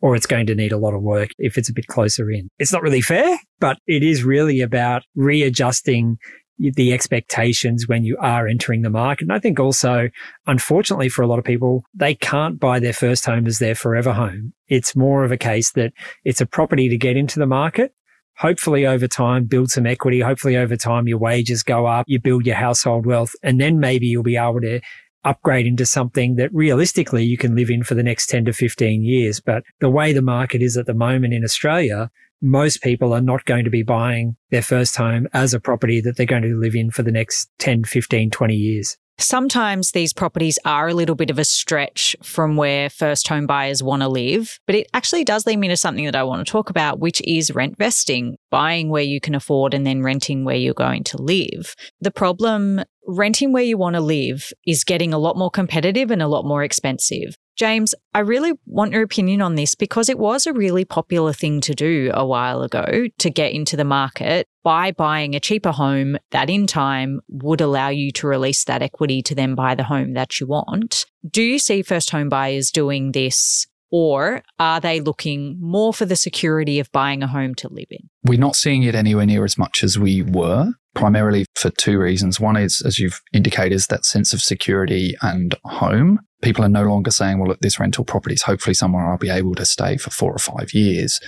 or 0.00 0.14
it's 0.14 0.26
going 0.26 0.46
to 0.46 0.54
need 0.54 0.72
a 0.72 0.78
lot 0.78 0.94
of 0.94 1.02
work 1.02 1.30
if 1.38 1.56
it's 1.56 1.68
a 1.68 1.72
bit 1.72 1.86
closer 1.86 2.30
in. 2.30 2.48
It's 2.58 2.72
not 2.72 2.82
really 2.82 3.00
fair, 3.00 3.38
but 3.60 3.78
it 3.86 4.02
is 4.02 4.24
really 4.24 4.60
about 4.60 5.02
readjusting 5.14 6.18
the 6.58 6.92
expectations 6.92 7.86
when 7.86 8.04
you 8.04 8.16
are 8.18 8.46
entering 8.46 8.82
the 8.82 8.90
market. 8.90 9.24
And 9.24 9.32
I 9.32 9.38
think 9.38 9.60
also, 9.60 10.08
unfortunately 10.46 11.08
for 11.08 11.22
a 11.22 11.26
lot 11.26 11.38
of 11.38 11.44
people, 11.44 11.84
they 11.94 12.14
can't 12.14 12.58
buy 12.58 12.78
their 12.78 12.92
first 12.92 13.26
home 13.26 13.46
as 13.46 13.58
their 13.58 13.74
forever 13.74 14.12
home. 14.12 14.52
It's 14.68 14.96
more 14.96 15.24
of 15.24 15.32
a 15.32 15.36
case 15.36 15.72
that 15.72 15.92
it's 16.24 16.40
a 16.40 16.46
property 16.46 16.88
to 16.88 16.96
get 16.96 17.16
into 17.16 17.38
the 17.38 17.46
market. 17.46 17.92
Hopefully 18.38 18.86
over 18.86 19.08
time, 19.08 19.44
build 19.44 19.70
some 19.70 19.86
equity. 19.86 20.20
Hopefully 20.20 20.56
over 20.56 20.76
time, 20.76 21.08
your 21.08 21.18
wages 21.18 21.62
go 21.62 21.86
up, 21.86 22.04
you 22.06 22.20
build 22.20 22.44
your 22.46 22.56
household 22.56 23.06
wealth, 23.06 23.34
and 23.42 23.60
then 23.60 23.80
maybe 23.80 24.06
you'll 24.06 24.22
be 24.22 24.36
able 24.36 24.60
to 24.60 24.80
upgrade 25.24 25.66
into 25.66 25.84
something 25.84 26.36
that 26.36 26.54
realistically 26.54 27.24
you 27.24 27.36
can 27.36 27.56
live 27.56 27.70
in 27.70 27.82
for 27.82 27.94
the 27.94 28.02
next 28.02 28.28
10 28.28 28.44
to 28.44 28.52
15 28.52 29.02
years. 29.02 29.40
But 29.40 29.64
the 29.80 29.90
way 29.90 30.12
the 30.12 30.22
market 30.22 30.62
is 30.62 30.76
at 30.76 30.86
the 30.86 30.94
moment 30.94 31.34
in 31.34 31.44
Australia, 31.44 32.10
most 32.42 32.82
people 32.82 33.12
are 33.12 33.22
not 33.22 33.44
going 33.44 33.64
to 33.64 33.70
be 33.70 33.82
buying 33.82 34.36
their 34.50 34.62
first 34.62 34.96
home 34.96 35.26
as 35.32 35.54
a 35.54 35.60
property 35.60 36.00
that 36.02 36.16
they're 36.16 36.26
going 36.26 36.42
to 36.42 36.60
live 36.60 36.74
in 36.74 36.90
for 36.90 37.02
the 37.02 37.10
next 37.10 37.50
10, 37.58 37.84
15, 37.84 38.30
20 38.30 38.54
years. 38.54 38.96
Sometimes 39.18 39.92
these 39.92 40.12
properties 40.12 40.58
are 40.66 40.88
a 40.88 40.94
little 40.94 41.14
bit 41.14 41.30
of 41.30 41.38
a 41.38 41.44
stretch 41.44 42.14
from 42.22 42.56
where 42.56 42.90
first 42.90 43.28
home 43.28 43.46
buyers 43.46 43.82
want 43.82 44.02
to 44.02 44.08
live, 44.08 44.60
but 44.66 44.76
it 44.76 44.88
actually 44.92 45.24
does 45.24 45.46
lead 45.46 45.56
me 45.58 45.68
to 45.68 45.76
something 45.76 46.04
that 46.04 46.14
I 46.14 46.22
want 46.22 46.46
to 46.46 46.50
talk 46.50 46.68
about, 46.68 47.00
which 47.00 47.22
is 47.26 47.54
rent 47.54 47.78
vesting, 47.78 48.36
buying 48.50 48.90
where 48.90 49.02
you 49.02 49.20
can 49.20 49.34
afford 49.34 49.72
and 49.72 49.86
then 49.86 50.02
renting 50.02 50.44
where 50.44 50.56
you're 50.56 50.74
going 50.74 51.02
to 51.04 51.22
live. 51.22 51.74
The 52.00 52.10
problem 52.10 52.82
renting 53.06 53.52
where 53.52 53.62
you 53.62 53.78
want 53.78 53.94
to 53.94 54.00
live 54.00 54.52
is 54.66 54.84
getting 54.84 55.14
a 55.14 55.18
lot 55.18 55.36
more 55.36 55.50
competitive 55.50 56.10
and 56.10 56.20
a 56.20 56.28
lot 56.28 56.44
more 56.44 56.62
expensive. 56.62 57.36
James, 57.56 57.94
I 58.12 58.18
really 58.18 58.52
want 58.66 58.92
your 58.92 59.02
opinion 59.02 59.40
on 59.40 59.54
this 59.54 59.74
because 59.74 60.10
it 60.10 60.18
was 60.18 60.46
a 60.46 60.52
really 60.52 60.84
popular 60.84 61.32
thing 61.32 61.62
to 61.62 61.74
do 61.74 62.10
a 62.12 62.26
while 62.26 62.62
ago 62.62 63.06
to 63.18 63.30
get 63.30 63.52
into 63.52 63.78
the 63.78 63.84
market 63.84 64.46
by 64.66 64.90
buying 64.90 65.36
a 65.36 65.38
cheaper 65.38 65.70
home 65.70 66.16
that 66.32 66.50
in 66.50 66.66
time 66.66 67.20
would 67.28 67.60
allow 67.60 67.88
you 67.88 68.10
to 68.10 68.26
release 68.26 68.64
that 68.64 68.82
equity 68.82 69.22
to 69.22 69.32
then 69.32 69.54
buy 69.54 69.76
the 69.76 69.84
home 69.84 70.14
that 70.14 70.40
you 70.40 70.46
want. 70.48 71.06
Do 71.30 71.40
you 71.40 71.60
see 71.60 71.82
first 71.82 72.10
home 72.10 72.28
buyers 72.28 72.72
doing 72.72 73.12
this 73.12 73.68
or 73.92 74.42
are 74.58 74.80
they 74.80 74.98
looking 74.98 75.56
more 75.60 75.94
for 75.94 76.04
the 76.04 76.16
security 76.16 76.80
of 76.80 76.90
buying 76.90 77.22
a 77.22 77.28
home 77.28 77.54
to 77.54 77.68
live 77.68 77.86
in? 77.90 78.10
We're 78.24 78.40
not 78.40 78.56
seeing 78.56 78.82
it 78.82 78.96
anywhere 78.96 79.24
near 79.24 79.44
as 79.44 79.56
much 79.56 79.84
as 79.84 80.00
we 80.00 80.22
were, 80.22 80.72
primarily 80.96 81.46
for 81.54 81.70
two 81.70 82.00
reasons. 82.00 82.40
One 82.40 82.56
is, 82.56 82.82
as 82.84 82.98
you've 82.98 83.22
indicated, 83.32 83.72
is 83.72 83.86
that 83.86 84.04
sense 84.04 84.32
of 84.32 84.40
security 84.42 85.14
and 85.22 85.54
home. 85.64 86.18
People 86.42 86.64
are 86.64 86.68
no 86.68 86.82
longer 86.82 87.12
saying, 87.12 87.38
well, 87.38 87.50
look, 87.50 87.60
this 87.60 87.78
rental 87.78 88.04
property 88.04 88.34
is 88.34 88.42
hopefully 88.42 88.74
somewhere 88.74 89.08
I'll 89.08 89.16
be 89.16 89.30
able 89.30 89.54
to 89.54 89.64
stay 89.64 89.96
for 89.96 90.10
four 90.10 90.32
or 90.32 90.40
five 90.40 90.74
years. 90.74 91.20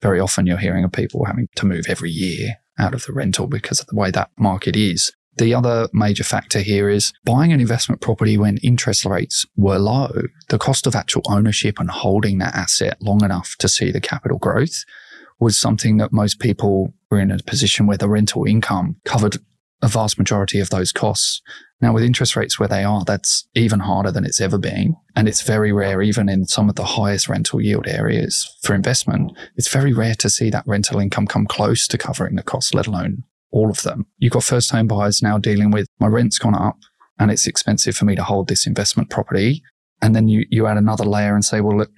Very 0.00 0.20
often 0.20 0.46
you're 0.46 0.58
hearing 0.58 0.84
of 0.84 0.92
people 0.92 1.24
having 1.24 1.48
to 1.56 1.66
move 1.66 1.86
every 1.88 2.12
year 2.12 2.58
out 2.78 2.94
of 2.94 3.04
the 3.04 3.12
rental 3.12 3.46
because 3.46 3.80
of 3.80 3.86
the 3.86 3.96
way 3.96 4.10
that 4.10 4.30
market 4.38 4.76
is. 4.76 5.12
The 5.36 5.54
other 5.54 5.88
major 5.92 6.22
factor 6.22 6.60
here 6.60 6.88
is 6.88 7.12
buying 7.24 7.52
an 7.52 7.60
investment 7.60 8.00
property 8.00 8.38
when 8.38 8.58
interest 8.58 9.04
rates 9.04 9.44
were 9.56 9.78
low. 9.78 10.12
The 10.48 10.58
cost 10.58 10.86
of 10.86 10.94
actual 10.94 11.22
ownership 11.28 11.80
and 11.80 11.90
holding 11.90 12.38
that 12.38 12.54
asset 12.54 12.98
long 13.00 13.24
enough 13.24 13.56
to 13.58 13.68
see 13.68 13.90
the 13.90 14.00
capital 14.00 14.38
growth 14.38 14.84
was 15.40 15.58
something 15.58 15.96
that 15.96 16.12
most 16.12 16.38
people 16.38 16.94
were 17.10 17.18
in 17.18 17.32
a 17.32 17.38
position 17.38 17.86
where 17.86 17.98
the 17.98 18.08
rental 18.08 18.44
income 18.44 18.96
covered 19.04 19.38
a 19.84 19.88
vast 19.88 20.18
majority 20.18 20.60
of 20.60 20.70
those 20.70 20.92
costs. 20.92 21.42
Now, 21.80 21.92
with 21.92 22.02
interest 22.02 22.36
rates 22.36 22.58
where 22.58 22.68
they 22.68 22.82
are, 22.82 23.04
that's 23.04 23.46
even 23.54 23.80
harder 23.80 24.10
than 24.10 24.24
it's 24.24 24.40
ever 24.40 24.56
been. 24.56 24.96
And 25.14 25.28
it's 25.28 25.42
very 25.42 25.72
rare, 25.72 26.00
even 26.00 26.30
in 26.30 26.46
some 26.46 26.70
of 26.70 26.76
the 26.76 26.84
highest 26.84 27.28
rental 27.28 27.60
yield 27.60 27.86
areas 27.86 28.50
for 28.62 28.74
investment, 28.74 29.32
it's 29.56 29.68
very 29.68 29.92
rare 29.92 30.14
to 30.16 30.30
see 30.30 30.48
that 30.50 30.66
rental 30.66 30.98
income 30.98 31.26
come 31.26 31.46
close 31.46 31.86
to 31.88 31.98
covering 31.98 32.36
the 32.36 32.42
costs, 32.42 32.72
let 32.72 32.86
alone 32.86 33.24
all 33.50 33.70
of 33.70 33.82
them. 33.82 34.06
You've 34.18 34.32
got 34.32 34.44
first 34.44 34.70
home 34.70 34.88
buyers 34.88 35.22
now 35.22 35.36
dealing 35.36 35.70
with 35.70 35.86
my 36.00 36.06
rent's 36.06 36.38
gone 36.38 36.54
up 36.54 36.78
and 37.18 37.30
it's 37.30 37.46
expensive 37.46 37.94
for 37.94 38.06
me 38.06 38.16
to 38.16 38.24
hold 38.24 38.48
this 38.48 38.66
investment 38.66 39.10
property. 39.10 39.62
And 40.00 40.16
then 40.16 40.26
you, 40.26 40.46
you 40.48 40.66
add 40.66 40.78
another 40.78 41.04
layer 41.04 41.34
and 41.34 41.44
say, 41.44 41.60
well, 41.60 41.76
look, 41.76 41.90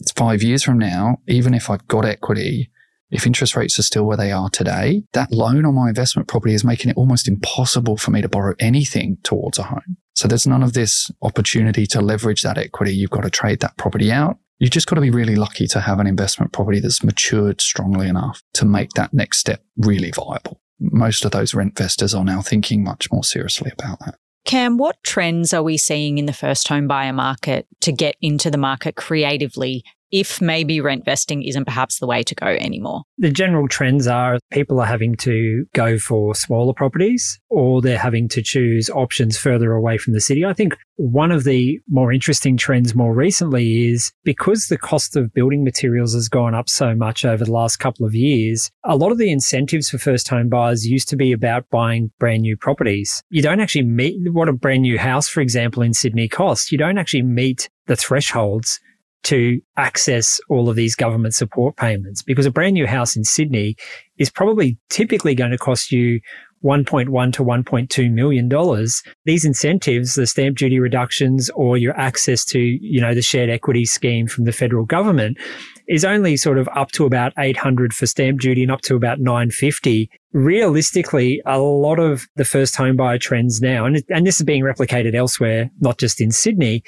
it's 0.00 0.12
five 0.12 0.42
years 0.42 0.64
from 0.64 0.78
now, 0.78 1.18
even 1.28 1.54
if 1.54 1.70
I've 1.70 1.86
got 1.86 2.04
equity, 2.04 2.70
if 3.10 3.26
interest 3.26 3.56
rates 3.56 3.78
are 3.78 3.82
still 3.82 4.04
where 4.04 4.16
they 4.16 4.32
are 4.32 4.50
today, 4.50 5.02
that 5.12 5.32
loan 5.32 5.64
on 5.64 5.74
my 5.74 5.88
investment 5.88 6.28
property 6.28 6.54
is 6.54 6.64
making 6.64 6.90
it 6.90 6.96
almost 6.96 7.28
impossible 7.28 7.96
for 7.96 8.10
me 8.10 8.22
to 8.22 8.28
borrow 8.28 8.54
anything 8.58 9.18
towards 9.22 9.58
a 9.58 9.64
home. 9.64 9.96
So 10.14 10.28
there's 10.28 10.46
none 10.46 10.62
of 10.62 10.72
this 10.72 11.10
opportunity 11.22 11.86
to 11.86 12.00
leverage 12.00 12.42
that 12.42 12.58
equity. 12.58 12.94
You've 12.94 13.10
got 13.10 13.22
to 13.22 13.30
trade 13.30 13.60
that 13.60 13.76
property 13.76 14.10
out. 14.10 14.38
You've 14.58 14.72
just 14.72 14.88
got 14.88 14.96
to 14.96 15.00
be 15.00 15.10
really 15.10 15.36
lucky 15.36 15.68
to 15.68 15.80
have 15.80 16.00
an 16.00 16.08
investment 16.08 16.52
property 16.52 16.80
that's 16.80 17.04
matured 17.04 17.60
strongly 17.60 18.08
enough 18.08 18.42
to 18.54 18.64
make 18.64 18.90
that 18.94 19.14
next 19.14 19.38
step 19.38 19.62
really 19.76 20.10
viable 20.10 20.60
most 20.80 21.24
of 21.24 21.30
those 21.30 21.54
rent 21.54 21.78
investors 21.78 22.14
are 22.14 22.24
now 22.24 22.40
thinking 22.40 22.84
much 22.84 23.10
more 23.12 23.24
seriously 23.24 23.70
about 23.72 23.98
that. 24.00 24.14
Cam, 24.44 24.78
what 24.78 24.96
trends 25.02 25.52
are 25.52 25.62
we 25.62 25.76
seeing 25.76 26.16
in 26.16 26.26
the 26.26 26.32
first 26.32 26.68
home 26.68 26.88
buyer 26.88 27.12
market 27.12 27.66
to 27.80 27.92
get 27.92 28.16
into 28.22 28.50
the 28.50 28.56
market 28.56 28.96
creatively 28.96 29.84
if 30.10 30.40
maybe 30.40 30.80
rent 30.80 31.04
vesting 31.04 31.42
isn't 31.42 31.64
perhaps 31.64 31.98
the 31.98 32.06
way 32.06 32.22
to 32.22 32.34
go 32.34 32.46
anymore? 32.46 33.02
The 33.18 33.30
general 33.30 33.68
trends 33.68 34.06
are 34.06 34.38
people 34.50 34.80
are 34.80 34.86
having 34.86 35.16
to 35.16 35.66
go 35.74 35.98
for 35.98 36.34
smaller 36.34 36.72
properties 36.72 37.38
or 37.48 37.80
they're 37.80 37.98
having 37.98 38.28
to 38.30 38.42
choose 38.42 38.90
options 38.90 39.36
further 39.36 39.72
away 39.72 39.98
from 39.98 40.14
the 40.14 40.20
city. 40.20 40.44
I 40.44 40.52
think 40.52 40.76
one 40.96 41.30
of 41.30 41.44
the 41.44 41.80
more 41.88 42.12
interesting 42.12 42.56
trends 42.56 42.94
more 42.94 43.14
recently 43.14 43.88
is 43.88 44.12
because 44.24 44.66
the 44.66 44.78
cost 44.78 45.16
of 45.16 45.32
building 45.32 45.64
materials 45.64 46.14
has 46.14 46.28
gone 46.28 46.54
up 46.54 46.68
so 46.68 46.94
much 46.94 47.24
over 47.24 47.44
the 47.44 47.52
last 47.52 47.76
couple 47.76 48.04
of 48.04 48.14
years, 48.14 48.70
a 48.84 48.96
lot 48.96 49.12
of 49.12 49.18
the 49.18 49.30
incentives 49.30 49.90
for 49.90 49.98
first 49.98 50.28
home 50.28 50.48
buyers 50.48 50.86
used 50.86 51.08
to 51.08 51.16
be 51.16 51.32
about 51.32 51.68
buying 51.70 52.10
brand 52.18 52.42
new 52.42 52.56
properties. 52.56 53.22
You 53.30 53.42
don't 53.42 53.60
actually 53.60 53.84
meet 53.84 54.16
what 54.32 54.48
a 54.48 54.52
brand 54.52 54.82
new 54.82 54.98
house, 54.98 55.28
for 55.28 55.40
example, 55.40 55.82
in 55.82 55.94
Sydney 55.94 56.28
costs. 56.28 56.72
You 56.72 56.78
don't 56.78 56.98
actually 56.98 57.22
meet 57.22 57.68
the 57.86 57.96
thresholds 57.96 58.80
to 59.24 59.60
access 59.76 60.40
all 60.48 60.68
of 60.68 60.76
these 60.76 60.94
government 60.94 61.34
support 61.34 61.76
payments 61.76 62.22
because 62.22 62.46
a 62.46 62.50
brand 62.50 62.74
new 62.74 62.86
house 62.86 63.16
in 63.16 63.24
Sydney 63.24 63.76
is 64.16 64.30
probably 64.30 64.78
typically 64.90 65.34
going 65.34 65.50
to 65.50 65.58
cost 65.58 65.92
you 65.92 66.20
1.1 66.64 67.32
to 67.32 67.44
1.2 67.44 68.12
million 68.12 68.48
dollars. 68.48 69.02
These 69.24 69.44
incentives 69.44 70.14
the 70.14 70.26
stamp 70.26 70.56
duty 70.56 70.80
reductions 70.80 71.50
or 71.50 71.76
your 71.76 71.98
access 71.98 72.44
to 72.46 72.58
you 72.58 73.00
know 73.00 73.14
the 73.14 73.22
shared 73.22 73.50
equity 73.50 73.84
scheme 73.84 74.26
from 74.26 74.44
the 74.44 74.52
federal 74.52 74.84
government 74.84 75.38
is 75.86 76.04
only 76.04 76.36
sort 76.36 76.58
of 76.58 76.68
up 76.74 76.90
to 76.92 77.06
about 77.06 77.32
800 77.38 77.94
for 77.94 78.06
stamp 78.06 78.40
duty 78.40 78.62
and 78.62 78.72
up 78.72 78.82
to 78.82 78.96
about 78.96 79.20
950 79.20 80.10
realistically 80.32 81.40
a 81.46 81.58
lot 81.58 81.98
of 81.98 82.26
the 82.36 82.44
first 82.44 82.76
home 82.76 82.96
buyer 82.96 83.18
trends 83.18 83.60
now 83.60 83.86
and, 83.86 84.02
and 84.10 84.26
this 84.26 84.38
is 84.40 84.44
being 84.44 84.62
replicated 84.62 85.14
elsewhere 85.14 85.70
not 85.80 85.98
just 85.98 86.20
in 86.20 86.30
Sydney 86.30 86.82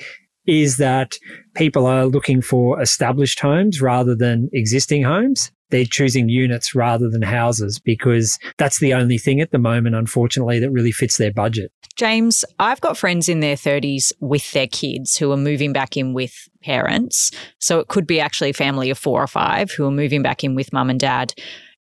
is 0.47 0.79
that 0.79 1.17
people 1.55 1.87
are 1.87 2.07
looking 2.07 2.41
for 2.43 2.81
established 2.81 3.41
homes 3.41 3.81
rather 3.81 4.15
than 4.15 4.49
existing 4.53 5.03
homes. 5.03 5.51
they're 5.71 5.85
choosing 5.85 6.29
units 6.29 6.75
rather 6.75 7.09
than 7.09 7.23
houses 7.23 7.79
because 7.79 8.41
that's 8.59 8.81
the 8.81 8.93
only 8.93 9.19
thing 9.19 9.41
at 9.41 9.53
the 9.53 9.59
moment, 9.59 9.95
unfortunately, 9.95 10.59
that 10.59 10.71
really 10.71 10.91
fits 10.91 11.17
their 11.17 11.33
budget. 11.33 11.71
James, 11.95 12.45
I've 12.59 12.81
got 12.81 12.97
friends 12.97 13.29
in 13.29 13.39
their 13.39 13.55
30s 13.55 14.13
with 14.21 14.51
their 14.51 14.67
kids 14.67 15.17
who 15.17 15.31
are 15.31 15.37
moving 15.37 15.73
back 15.73 15.97
in 15.97 16.13
with 16.13 16.49
parents. 16.63 17.31
So 17.59 17.79
it 17.79 17.87
could 17.87 18.07
be 18.07 18.19
actually 18.19 18.51
a 18.51 18.55
family 18.55 18.91
of 18.91 18.99
four 18.99 19.23
or 19.23 19.29
five 19.29 19.71
who 19.71 19.87
are 19.87 19.93
moving 19.93 20.23
back 20.23 20.43
in 20.43 20.57
with 20.57 20.73
mum 20.73 20.91
and 20.91 20.99
dad 20.99 21.35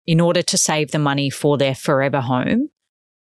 in 0.06 0.20
order 0.20 0.42
to 0.42 0.58
save 0.58 0.92
the 0.92 1.00
money 1.00 1.30
for 1.30 1.58
their 1.58 1.74
forever 1.76 2.22
home. 2.22 2.70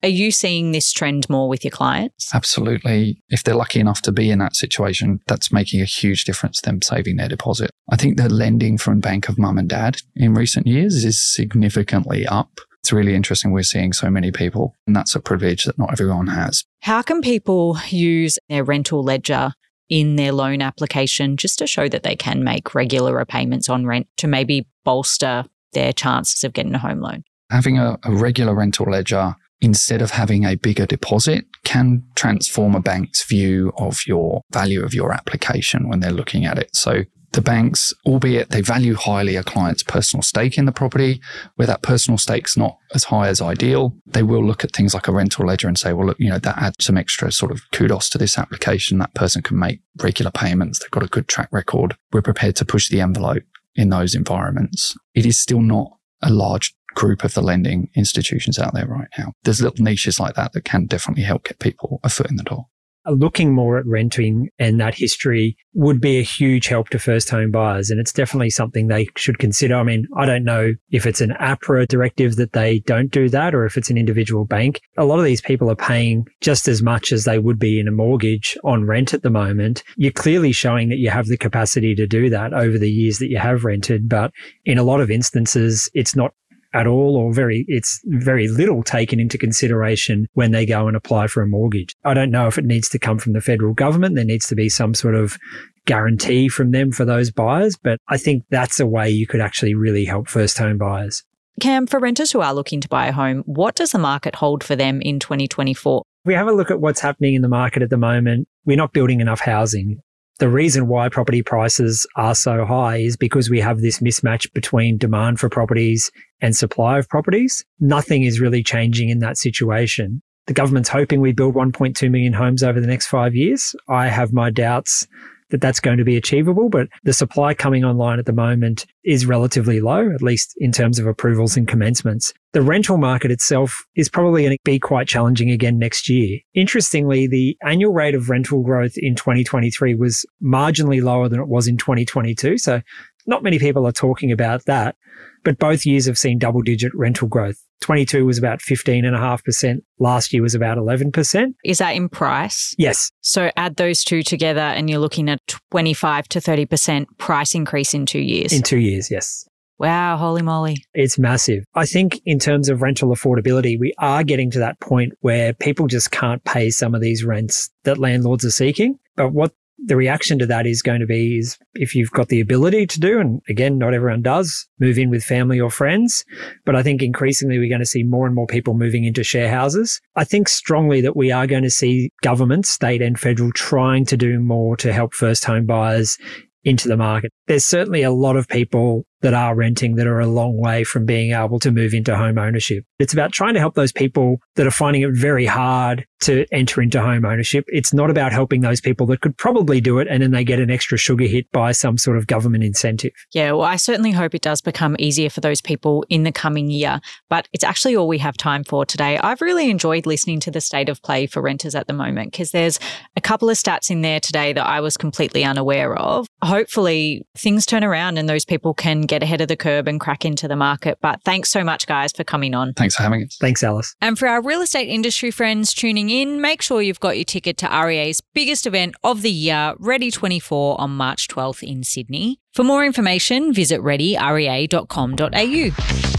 Are 0.02 0.08
you 0.08 0.30
seeing 0.30 0.72
this 0.72 0.92
trend 0.92 1.28
more 1.28 1.48
with 1.48 1.64
your 1.64 1.70
clients? 1.70 2.34
Absolutely. 2.34 3.22
If 3.28 3.42
they're 3.42 3.54
lucky 3.54 3.80
enough 3.80 4.02
to 4.02 4.12
be 4.12 4.30
in 4.30 4.38
that 4.40 4.54
situation, 4.54 5.20
that's 5.26 5.52
making 5.52 5.80
a 5.80 5.86
huge 5.86 6.24
difference 6.24 6.60
to 6.60 6.70
them 6.70 6.82
saving 6.82 7.16
their 7.16 7.28
deposit. 7.28 7.70
I 7.90 7.96
think 7.96 8.16
the 8.16 8.28
lending 8.28 8.78
from 8.78 9.00
Bank 9.00 9.28
of 9.28 9.38
Mum 9.38 9.58
and 9.58 9.68
Dad 9.68 9.98
in 10.14 10.34
recent 10.34 10.66
years 10.66 11.04
is 11.04 11.22
significantly 11.22 12.26
up. 12.26 12.60
It's 12.80 12.92
really 12.92 13.14
interesting. 13.14 13.50
We're 13.50 13.64
seeing 13.64 13.92
so 13.92 14.10
many 14.10 14.30
people, 14.30 14.76
and 14.86 14.94
that's 14.94 15.16
a 15.16 15.20
privilege 15.20 15.64
that 15.64 15.78
not 15.78 15.90
everyone 15.92 16.28
has. 16.28 16.62
How 16.82 17.02
can 17.02 17.20
people 17.20 17.78
use 17.88 18.38
their 18.48 18.62
rental 18.62 19.02
ledger 19.02 19.54
in 19.88 20.16
their 20.16 20.30
loan 20.30 20.62
application 20.62 21.36
just 21.36 21.58
to 21.58 21.66
show 21.66 21.88
that 21.88 22.04
they 22.04 22.14
can 22.14 22.44
make 22.44 22.74
regular 22.74 23.16
repayments 23.16 23.68
on 23.68 23.86
rent 23.86 24.06
to 24.18 24.28
maybe 24.28 24.68
bolster 24.84 25.46
their 25.72 25.92
chances 25.92 26.44
of 26.44 26.52
getting 26.52 26.74
a 26.74 26.78
home 26.78 27.00
loan? 27.00 27.24
Having 27.50 27.78
a, 27.78 27.98
a 28.04 28.12
regular 28.12 28.54
rental 28.54 28.86
ledger 28.90 29.34
instead 29.60 30.02
of 30.02 30.10
having 30.10 30.44
a 30.44 30.56
bigger 30.56 30.86
deposit 30.86 31.46
can 31.64 32.04
transform 32.14 32.74
a 32.74 32.80
bank's 32.80 33.24
view 33.24 33.72
of 33.78 34.00
your 34.06 34.42
value 34.52 34.84
of 34.84 34.94
your 34.94 35.12
application 35.12 35.88
when 35.88 36.00
they're 36.00 36.10
looking 36.12 36.44
at 36.44 36.58
it. 36.58 36.74
So 36.74 37.04
the 37.32 37.42
banks, 37.42 37.92
albeit 38.06 38.50
they 38.50 38.60
value 38.60 38.94
highly 38.94 39.36
a 39.36 39.42
client's 39.42 39.82
personal 39.82 40.22
stake 40.22 40.56
in 40.56 40.64
the 40.64 40.72
property, 40.72 41.20
where 41.56 41.66
that 41.66 41.82
personal 41.82 42.18
stake's 42.18 42.56
not 42.56 42.78
as 42.94 43.04
high 43.04 43.28
as 43.28 43.42
ideal, 43.42 43.94
they 44.06 44.22
will 44.22 44.44
look 44.44 44.64
at 44.64 44.72
things 44.72 44.94
like 44.94 45.08
a 45.08 45.12
rental 45.12 45.46
ledger 45.46 45.68
and 45.68 45.78
say, 45.78 45.92
well, 45.92 46.06
look, 46.06 46.18
you 46.18 46.30
know, 46.30 46.38
that 46.38 46.56
adds 46.56 46.84
some 46.84 46.96
extra 46.96 47.30
sort 47.32 47.52
of 47.52 47.60
kudos 47.72 48.08
to 48.10 48.18
this 48.18 48.38
application. 48.38 48.98
That 48.98 49.14
person 49.14 49.42
can 49.42 49.58
make 49.58 49.80
regular 50.02 50.30
payments. 50.30 50.78
They've 50.78 50.90
got 50.90 51.02
a 51.02 51.08
good 51.08 51.28
track 51.28 51.48
record. 51.52 51.96
We're 52.12 52.22
prepared 52.22 52.56
to 52.56 52.64
push 52.64 52.88
the 52.88 53.00
envelope 53.00 53.44
in 53.74 53.90
those 53.90 54.14
environments. 54.14 54.96
It 55.14 55.26
is 55.26 55.38
still 55.38 55.60
not 55.60 55.92
a 56.22 56.30
large 56.30 56.74
group 56.96 57.22
of 57.22 57.34
the 57.34 57.42
lending 57.42 57.88
institutions 57.94 58.58
out 58.58 58.74
there 58.74 58.88
right 58.88 59.08
now. 59.16 59.32
There's 59.44 59.62
little 59.62 59.84
niches 59.84 60.18
like 60.18 60.34
that 60.34 60.52
that 60.52 60.64
can 60.64 60.86
definitely 60.86 61.22
help 61.22 61.44
get 61.44 61.60
people 61.60 62.00
a 62.02 62.08
foot 62.08 62.30
in 62.30 62.36
the 62.36 62.42
door 62.42 62.66
uh, 63.06 63.12
looking 63.12 63.52
more 63.52 63.78
at 63.78 63.86
renting 63.86 64.48
and 64.58 64.80
that 64.80 64.94
history 64.94 65.56
would 65.74 66.00
be 66.00 66.18
a 66.18 66.22
huge 66.22 66.66
help 66.66 66.88
to 66.90 66.98
first 66.98 67.30
home 67.30 67.50
buyers. 67.50 67.90
And 67.90 68.00
it's 68.00 68.12
definitely 68.12 68.50
something 68.50 68.88
they 68.88 69.08
should 69.16 69.38
consider. 69.38 69.76
I 69.76 69.82
mean, 69.82 70.06
I 70.16 70.26
don't 70.26 70.44
know 70.44 70.72
if 70.90 71.06
it's 71.06 71.20
an 71.20 71.34
APRA 71.40 71.86
directive 71.86 72.36
that 72.36 72.52
they 72.52 72.80
don't 72.80 73.10
do 73.10 73.28
that 73.28 73.54
or 73.54 73.64
if 73.64 73.76
it's 73.76 73.90
an 73.90 73.98
individual 73.98 74.44
bank. 74.44 74.80
A 74.96 75.04
lot 75.04 75.18
of 75.18 75.24
these 75.24 75.40
people 75.40 75.70
are 75.70 75.76
paying 75.76 76.26
just 76.40 76.68
as 76.68 76.82
much 76.82 77.12
as 77.12 77.24
they 77.24 77.38
would 77.38 77.58
be 77.58 77.78
in 77.78 77.88
a 77.88 77.92
mortgage 77.92 78.56
on 78.64 78.84
rent 78.84 79.14
at 79.14 79.22
the 79.22 79.30
moment. 79.30 79.82
You're 79.96 80.12
clearly 80.12 80.52
showing 80.52 80.88
that 80.88 80.98
you 80.98 81.10
have 81.10 81.26
the 81.26 81.36
capacity 81.36 81.94
to 81.94 82.06
do 82.06 82.30
that 82.30 82.52
over 82.52 82.78
the 82.78 82.90
years 82.90 83.18
that 83.18 83.30
you 83.30 83.38
have 83.38 83.64
rented. 83.64 84.08
But 84.08 84.32
in 84.64 84.78
a 84.78 84.84
lot 84.84 85.00
of 85.00 85.10
instances, 85.10 85.88
it's 85.94 86.16
not 86.16 86.32
at 86.76 86.86
all 86.86 87.16
or 87.16 87.32
very 87.32 87.64
it's 87.68 88.00
very 88.04 88.48
little 88.48 88.82
taken 88.82 89.18
into 89.18 89.38
consideration 89.38 90.26
when 90.34 90.52
they 90.52 90.66
go 90.66 90.86
and 90.86 90.96
apply 90.96 91.26
for 91.26 91.42
a 91.42 91.46
mortgage. 91.46 91.94
I 92.04 92.12
don't 92.12 92.30
know 92.30 92.46
if 92.46 92.58
it 92.58 92.66
needs 92.66 92.88
to 92.90 92.98
come 92.98 93.18
from 93.18 93.32
the 93.32 93.40
federal 93.40 93.72
government. 93.72 94.14
There 94.14 94.24
needs 94.24 94.46
to 94.48 94.54
be 94.54 94.68
some 94.68 94.94
sort 94.94 95.14
of 95.14 95.38
guarantee 95.86 96.48
from 96.48 96.72
them 96.72 96.92
for 96.92 97.04
those 97.04 97.30
buyers, 97.30 97.76
but 97.76 97.98
I 98.08 98.18
think 98.18 98.44
that's 98.50 98.78
a 98.78 98.86
way 98.86 99.08
you 99.08 99.26
could 99.26 99.40
actually 99.40 99.74
really 99.74 100.04
help 100.04 100.28
first 100.28 100.58
home 100.58 100.78
buyers. 100.78 101.22
Cam, 101.60 101.86
for 101.86 101.98
renters 101.98 102.32
who 102.32 102.42
are 102.42 102.52
looking 102.52 102.82
to 102.82 102.88
buy 102.88 103.06
a 103.06 103.12
home, 103.12 103.42
what 103.46 103.74
does 103.74 103.92
the 103.92 103.98
market 103.98 104.34
hold 104.34 104.62
for 104.62 104.76
them 104.76 105.00
in 105.00 105.18
2024? 105.18 106.02
we 106.26 106.34
have 106.34 106.48
a 106.48 106.52
look 106.52 106.70
at 106.72 106.80
what's 106.80 107.00
happening 107.00 107.34
in 107.34 107.42
the 107.42 107.48
market 107.48 107.82
at 107.82 107.88
the 107.88 107.96
moment, 107.96 108.48
we're 108.64 108.76
not 108.76 108.92
building 108.92 109.20
enough 109.20 109.40
housing 109.40 110.02
the 110.38 110.48
reason 110.48 110.86
why 110.86 111.08
property 111.08 111.42
prices 111.42 112.06
are 112.16 112.34
so 112.34 112.64
high 112.64 112.96
is 112.96 113.16
because 113.16 113.48
we 113.48 113.60
have 113.60 113.80
this 113.80 114.00
mismatch 114.00 114.52
between 114.52 114.98
demand 114.98 115.40
for 115.40 115.48
properties 115.48 116.10
and 116.42 116.54
supply 116.54 116.98
of 116.98 117.08
properties. 117.08 117.64
Nothing 117.80 118.22
is 118.22 118.40
really 118.40 118.62
changing 118.62 119.08
in 119.08 119.20
that 119.20 119.38
situation. 119.38 120.20
The 120.46 120.52
government's 120.52 120.90
hoping 120.90 121.20
we 121.20 121.32
build 121.32 121.54
1.2 121.54 122.10
million 122.10 122.34
homes 122.34 122.62
over 122.62 122.80
the 122.80 122.86
next 122.86 123.06
five 123.06 123.34
years. 123.34 123.74
I 123.88 124.08
have 124.08 124.32
my 124.32 124.50
doubts 124.50 125.06
that 125.50 125.60
that's 125.60 125.80
going 125.80 125.98
to 125.98 126.04
be 126.04 126.16
achievable, 126.16 126.68
but 126.68 126.88
the 127.04 127.12
supply 127.12 127.54
coming 127.54 127.84
online 127.84 128.18
at 128.18 128.26
the 128.26 128.32
moment 128.32 128.86
is 129.04 129.26
relatively 129.26 129.80
low, 129.80 130.10
at 130.12 130.22
least 130.22 130.54
in 130.58 130.72
terms 130.72 130.98
of 130.98 131.06
approvals 131.06 131.56
and 131.56 131.68
commencements. 131.68 132.32
The 132.52 132.62
rental 132.62 132.96
market 132.98 133.30
itself 133.30 133.84
is 133.94 134.08
probably 134.08 134.42
going 134.42 134.56
to 134.56 134.62
be 134.64 134.78
quite 134.78 135.06
challenging 135.06 135.50
again 135.50 135.78
next 135.78 136.08
year. 136.08 136.40
Interestingly, 136.54 137.26
the 137.26 137.56
annual 137.64 137.92
rate 137.92 138.14
of 138.14 138.30
rental 138.30 138.62
growth 138.62 138.94
in 138.96 139.14
2023 139.14 139.94
was 139.94 140.24
marginally 140.42 141.02
lower 141.02 141.28
than 141.28 141.40
it 141.40 141.48
was 141.48 141.68
in 141.68 141.76
2022. 141.76 142.58
So 142.58 142.80
not 143.26 143.42
many 143.42 143.58
people 143.58 143.86
are 143.86 143.92
talking 143.92 144.32
about 144.32 144.64
that, 144.64 144.96
but 145.44 145.58
both 145.58 145.86
years 145.86 146.06
have 146.06 146.18
seen 146.18 146.38
double 146.38 146.62
digit 146.62 146.92
rental 146.94 147.28
growth. 147.28 147.65
22 147.80 148.24
was 148.24 148.38
about 148.38 148.60
15.5%. 148.60 149.78
Last 149.98 150.32
year 150.32 150.42
was 150.42 150.54
about 150.54 150.78
11%. 150.78 151.54
Is 151.64 151.78
that 151.78 151.90
in 151.90 152.08
price? 152.08 152.74
Yes. 152.78 153.10
So 153.20 153.50
add 153.56 153.76
those 153.76 154.04
two 154.04 154.22
together 154.22 154.60
and 154.60 154.88
you're 154.88 154.98
looking 154.98 155.28
at 155.28 155.40
25 155.70 156.28
to 156.28 156.40
30% 156.40 157.06
price 157.18 157.54
increase 157.54 157.94
in 157.94 158.06
two 158.06 158.20
years. 158.20 158.52
In 158.52 158.62
two 158.62 158.78
years, 158.78 159.10
yes. 159.10 159.46
Wow, 159.78 160.16
holy 160.16 160.40
moly. 160.40 160.78
It's 160.94 161.18
massive. 161.18 161.64
I 161.74 161.84
think 161.84 162.20
in 162.24 162.38
terms 162.38 162.70
of 162.70 162.80
rental 162.80 163.10
affordability, 163.10 163.78
we 163.78 163.92
are 163.98 164.24
getting 164.24 164.50
to 164.52 164.58
that 164.60 164.80
point 164.80 165.12
where 165.20 165.52
people 165.52 165.86
just 165.86 166.10
can't 166.10 166.42
pay 166.44 166.70
some 166.70 166.94
of 166.94 167.02
these 167.02 167.24
rents 167.24 167.70
that 167.84 167.98
landlords 167.98 168.44
are 168.44 168.50
seeking. 168.50 168.98
But 169.16 169.32
what 169.32 169.52
the 169.86 169.96
reaction 169.96 170.38
to 170.40 170.46
that 170.46 170.66
is 170.66 170.82
going 170.82 171.00
to 171.00 171.06
be 171.06 171.38
is 171.38 171.56
if 171.74 171.94
you've 171.94 172.10
got 172.10 172.28
the 172.28 172.40
ability 172.40 172.86
to 172.88 173.00
do, 173.00 173.20
and 173.20 173.40
again, 173.48 173.78
not 173.78 173.94
everyone 173.94 174.20
does, 174.20 174.66
move 174.80 174.98
in 174.98 175.10
with 175.10 175.24
family 175.24 175.60
or 175.60 175.70
friends. 175.70 176.24
But 176.64 176.74
I 176.74 176.82
think 176.82 177.02
increasingly 177.02 177.58
we're 177.58 177.68
going 177.68 177.80
to 177.80 177.86
see 177.86 178.02
more 178.02 178.26
and 178.26 178.34
more 178.34 178.48
people 178.48 178.74
moving 178.74 179.04
into 179.04 179.22
share 179.22 179.48
houses. 179.48 180.00
I 180.16 180.24
think 180.24 180.48
strongly 180.48 181.00
that 181.02 181.16
we 181.16 181.30
are 181.30 181.46
going 181.46 181.62
to 181.62 181.70
see 181.70 182.10
governments, 182.22 182.68
state 182.68 183.00
and 183.00 183.18
federal 183.18 183.52
trying 183.52 184.04
to 184.06 184.16
do 184.16 184.40
more 184.40 184.76
to 184.78 184.92
help 184.92 185.14
first 185.14 185.44
home 185.44 185.66
buyers 185.66 186.18
into 186.64 186.88
the 186.88 186.96
market. 186.96 187.32
There's 187.46 187.64
certainly 187.64 188.02
a 188.02 188.10
lot 188.10 188.36
of 188.36 188.48
people 188.48 189.06
that 189.22 189.34
are 189.34 189.54
renting 189.54 189.96
that 189.96 190.06
are 190.06 190.20
a 190.20 190.26
long 190.26 190.56
way 190.58 190.84
from 190.84 191.04
being 191.04 191.32
able 191.32 191.58
to 191.60 191.70
move 191.70 191.94
into 191.94 192.16
home 192.16 192.38
ownership. 192.38 192.84
It's 192.98 193.12
about 193.12 193.32
trying 193.32 193.54
to 193.54 193.60
help 193.60 193.74
those 193.74 193.92
people 193.92 194.38
that 194.56 194.66
are 194.66 194.70
finding 194.70 195.02
it 195.02 195.10
very 195.12 195.46
hard 195.46 196.06
to 196.20 196.46
enter 196.52 196.80
into 196.80 197.00
home 197.00 197.24
ownership. 197.24 197.64
It's 197.68 197.92
not 197.92 198.10
about 198.10 198.32
helping 198.32 198.60
those 198.60 198.80
people 198.80 199.06
that 199.06 199.20
could 199.20 199.36
probably 199.36 199.80
do 199.80 199.98
it 199.98 200.08
and 200.08 200.22
then 200.22 200.30
they 200.30 200.44
get 200.44 200.60
an 200.60 200.70
extra 200.70 200.98
sugar 200.98 201.24
hit 201.24 201.50
by 201.52 201.72
some 201.72 201.98
sort 201.98 202.16
of 202.16 202.26
government 202.26 202.64
incentive. 202.64 203.12
Yeah, 203.32 203.52
well, 203.52 203.62
I 203.62 203.76
certainly 203.76 204.12
hope 204.12 204.34
it 204.34 204.42
does 204.42 204.60
become 204.60 204.96
easier 204.98 205.30
for 205.30 205.40
those 205.40 205.60
people 205.60 206.04
in 206.08 206.22
the 206.22 206.32
coming 206.32 206.70
year, 206.70 207.00
but 207.28 207.48
it's 207.52 207.64
actually 207.64 207.96
all 207.96 208.08
we 208.08 208.18
have 208.18 208.36
time 208.36 208.64
for 208.64 208.84
today. 208.84 209.18
I've 209.18 209.40
really 209.40 209.70
enjoyed 209.70 210.06
listening 210.06 210.40
to 210.40 210.50
the 210.50 210.60
state 210.60 210.88
of 210.88 211.02
play 211.02 211.26
for 211.26 211.42
renters 211.42 211.74
at 211.74 211.86
the 211.86 211.92
moment 211.92 212.32
because 212.32 212.50
there's 212.50 212.78
a 213.16 213.20
couple 213.20 213.50
of 213.50 213.56
stats 213.56 213.90
in 213.90 214.02
there 214.02 214.20
today 214.20 214.52
that 214.52 214.66
I 214.66 214.80
was 214.80 214.96
completely 214.96 215.44
unaware 215.44 215.96
of. 215.96 216.26
Hopefully, 216.42 217.26
things 217.36 217.66
turn 217.66 217.84
around 217.84 218.18
and 218.18 218.28
those 218.28 218.44
people 218.44 218.74
can 218.74 219.02
get 219.06 219.22
ahead 219.22 219.40
of 219.40 219.48
the 219.48 219.56
curb 219.56 219.88
and 219.88 220.00
crack 220.00 220.24
into 220.24 220.48
the 220.48 220.56
market. 220.56 220.98
But 221.00 221.22
thanks 221.22 221.50
so 221.50 221.64
much, 221.64 221.86
guys, 221.86 222.12
for 222.12 222.24
coming 222.24 222.54
on. 222.54 222.74
Thanks 222.74 222.96
for 222.96 223.02
having 223.02 223.24
us. 223.24 223.36
Thanks, 223.40 223.62
Alice. 223.62 223.94
And 224.00 224.18
for 224.18 224.28
our 224.28 224.42
real 224.42 224.62
estate 224.62 224.88
industry 224.88 225.30
friends 225.30 225.72
tuning 225.72 226.10
in, 226.10 226.40
make 226.40 226.62
sure 226.62 226.82
you've 226.82 227.00
got 227.00 227.16
your 227.16 227.24
ticket 227.24 227.56
to 227.58 227.68
REA's 227.68 228.20
biggest 228.34 228.66
event 228.66 228.94
of 229.04 229.22
the 229.22 229.30
year, 229.30 229.74
Ready 229.78 230.10
24, 230.10 230.80
on 230.80 230.90
March 230.90 231.28
12th 231.28 231.62
in 231.62 231.84
Sydney. 231.84 232.40
For 232.52 232.64
more 232.64 232.84
information, 232.84 233.52
visit 233.52 233.80
readyrea.com.au. 233.80 236.15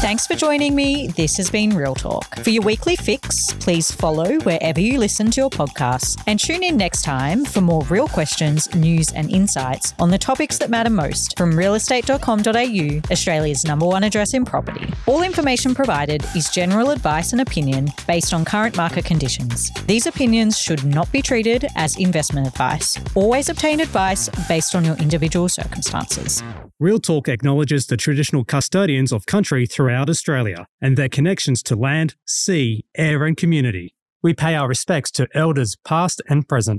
Thanks 0.00 0.28
for 0.28 0.36
joining 0.36 0.76
me. 0.76 1.08
This 1.08 1.36
has 1.38 1.50
been 1.50 1.70
Real 1.70 1.96
Talk. 1.96 2.36
For 2.44 2.50
your 2.50 2.62
weekly 2.62 2.94
fix, 2.94 3.52
please 3.54 3.90
follow 3.90 4.38
wherever 4.42 4.78
you 4.78 4.96
listen 4.96 5.28
to 5.32 5.40
your 5.40 5.50
podcasts 5.50 6.22
and 6.28 6.38
tune 6.38 6.62
in 6.62 6.76
next 6.76 7.02
time 7.02 7.44
for 7.44 7.60
more 7.62 7.82
real 7.86 8.06
questions, 8.06 8.72
news, 8.76 9.12
and 9.12 9.28
insights 9.28 9.94
on 9.98 10.10
the 10.10 10.16
topics 10.16 10.56
that 10.58 10.70
matter 10.70 10.88
most 10.88 11.36
from 11.36 11.52
realestate.com.au, 11.52 13.10
Australia's 13.12 13.64
number 13.64 13.86
one 13.86 14.04
address 14.04 14.34
in 14.34 14.44
property. 14.44 14.88
All 15.06 15.24
information 15.24 15.74
provided 15.74 16.24
is 16.36 16.48
general 16.48 16.90
advice 16.90 17.32
and 17.32 17.40
opinion 17.40 17.88
based 18.06 18.32
on 18.32 18.44
current 18.44 18.76
market 18.76 19.04
conditions. 19.04 19.68
These 19.88 20.06
opinions 20.06 20.56
should 20.56 20.84
not 20.84 21.10
be 21.10 21.22
treated 21.22 21.66
as 21.74 21.96
investment 21.96 22.46
advice. 22.46 22.96
Always 23.16 23.48
obtain 23.48 23.80
advice 23.80 24.28
based 24.46 24.76
on 24.76 24.84
your 24.84 24.96
individual 24.98 25.48
circumstances. 25.48 26.40
Real 26.80 27.00
Talk 27.00 27.26
acknowledges 27.26 27.88
the 27.88 27.96
traditional 27.96 28.44
custodians 28.44 29.10
of 29.10 29.26
country 29.26 29.66
throughout 29.88 30.10
Australia 30.10 30.66
and 30.82 30.98
their 30.98 31.08
connections 31.08 31.62
to 31.62 31.74
land, 31.74 32.14
sea, 32.26 32.84
air, 32.94 33.24
and 33.24 33.38
community. 33.38 33.94
We 34.22 34.34
pay 34.34 34.54
our 34.54 34.68
respects 34.68 35.10
to 35.12 35.28
elders 35.32 35.76
past 35.82 36.20
and 36.28 36.46
present. 36.46 36.76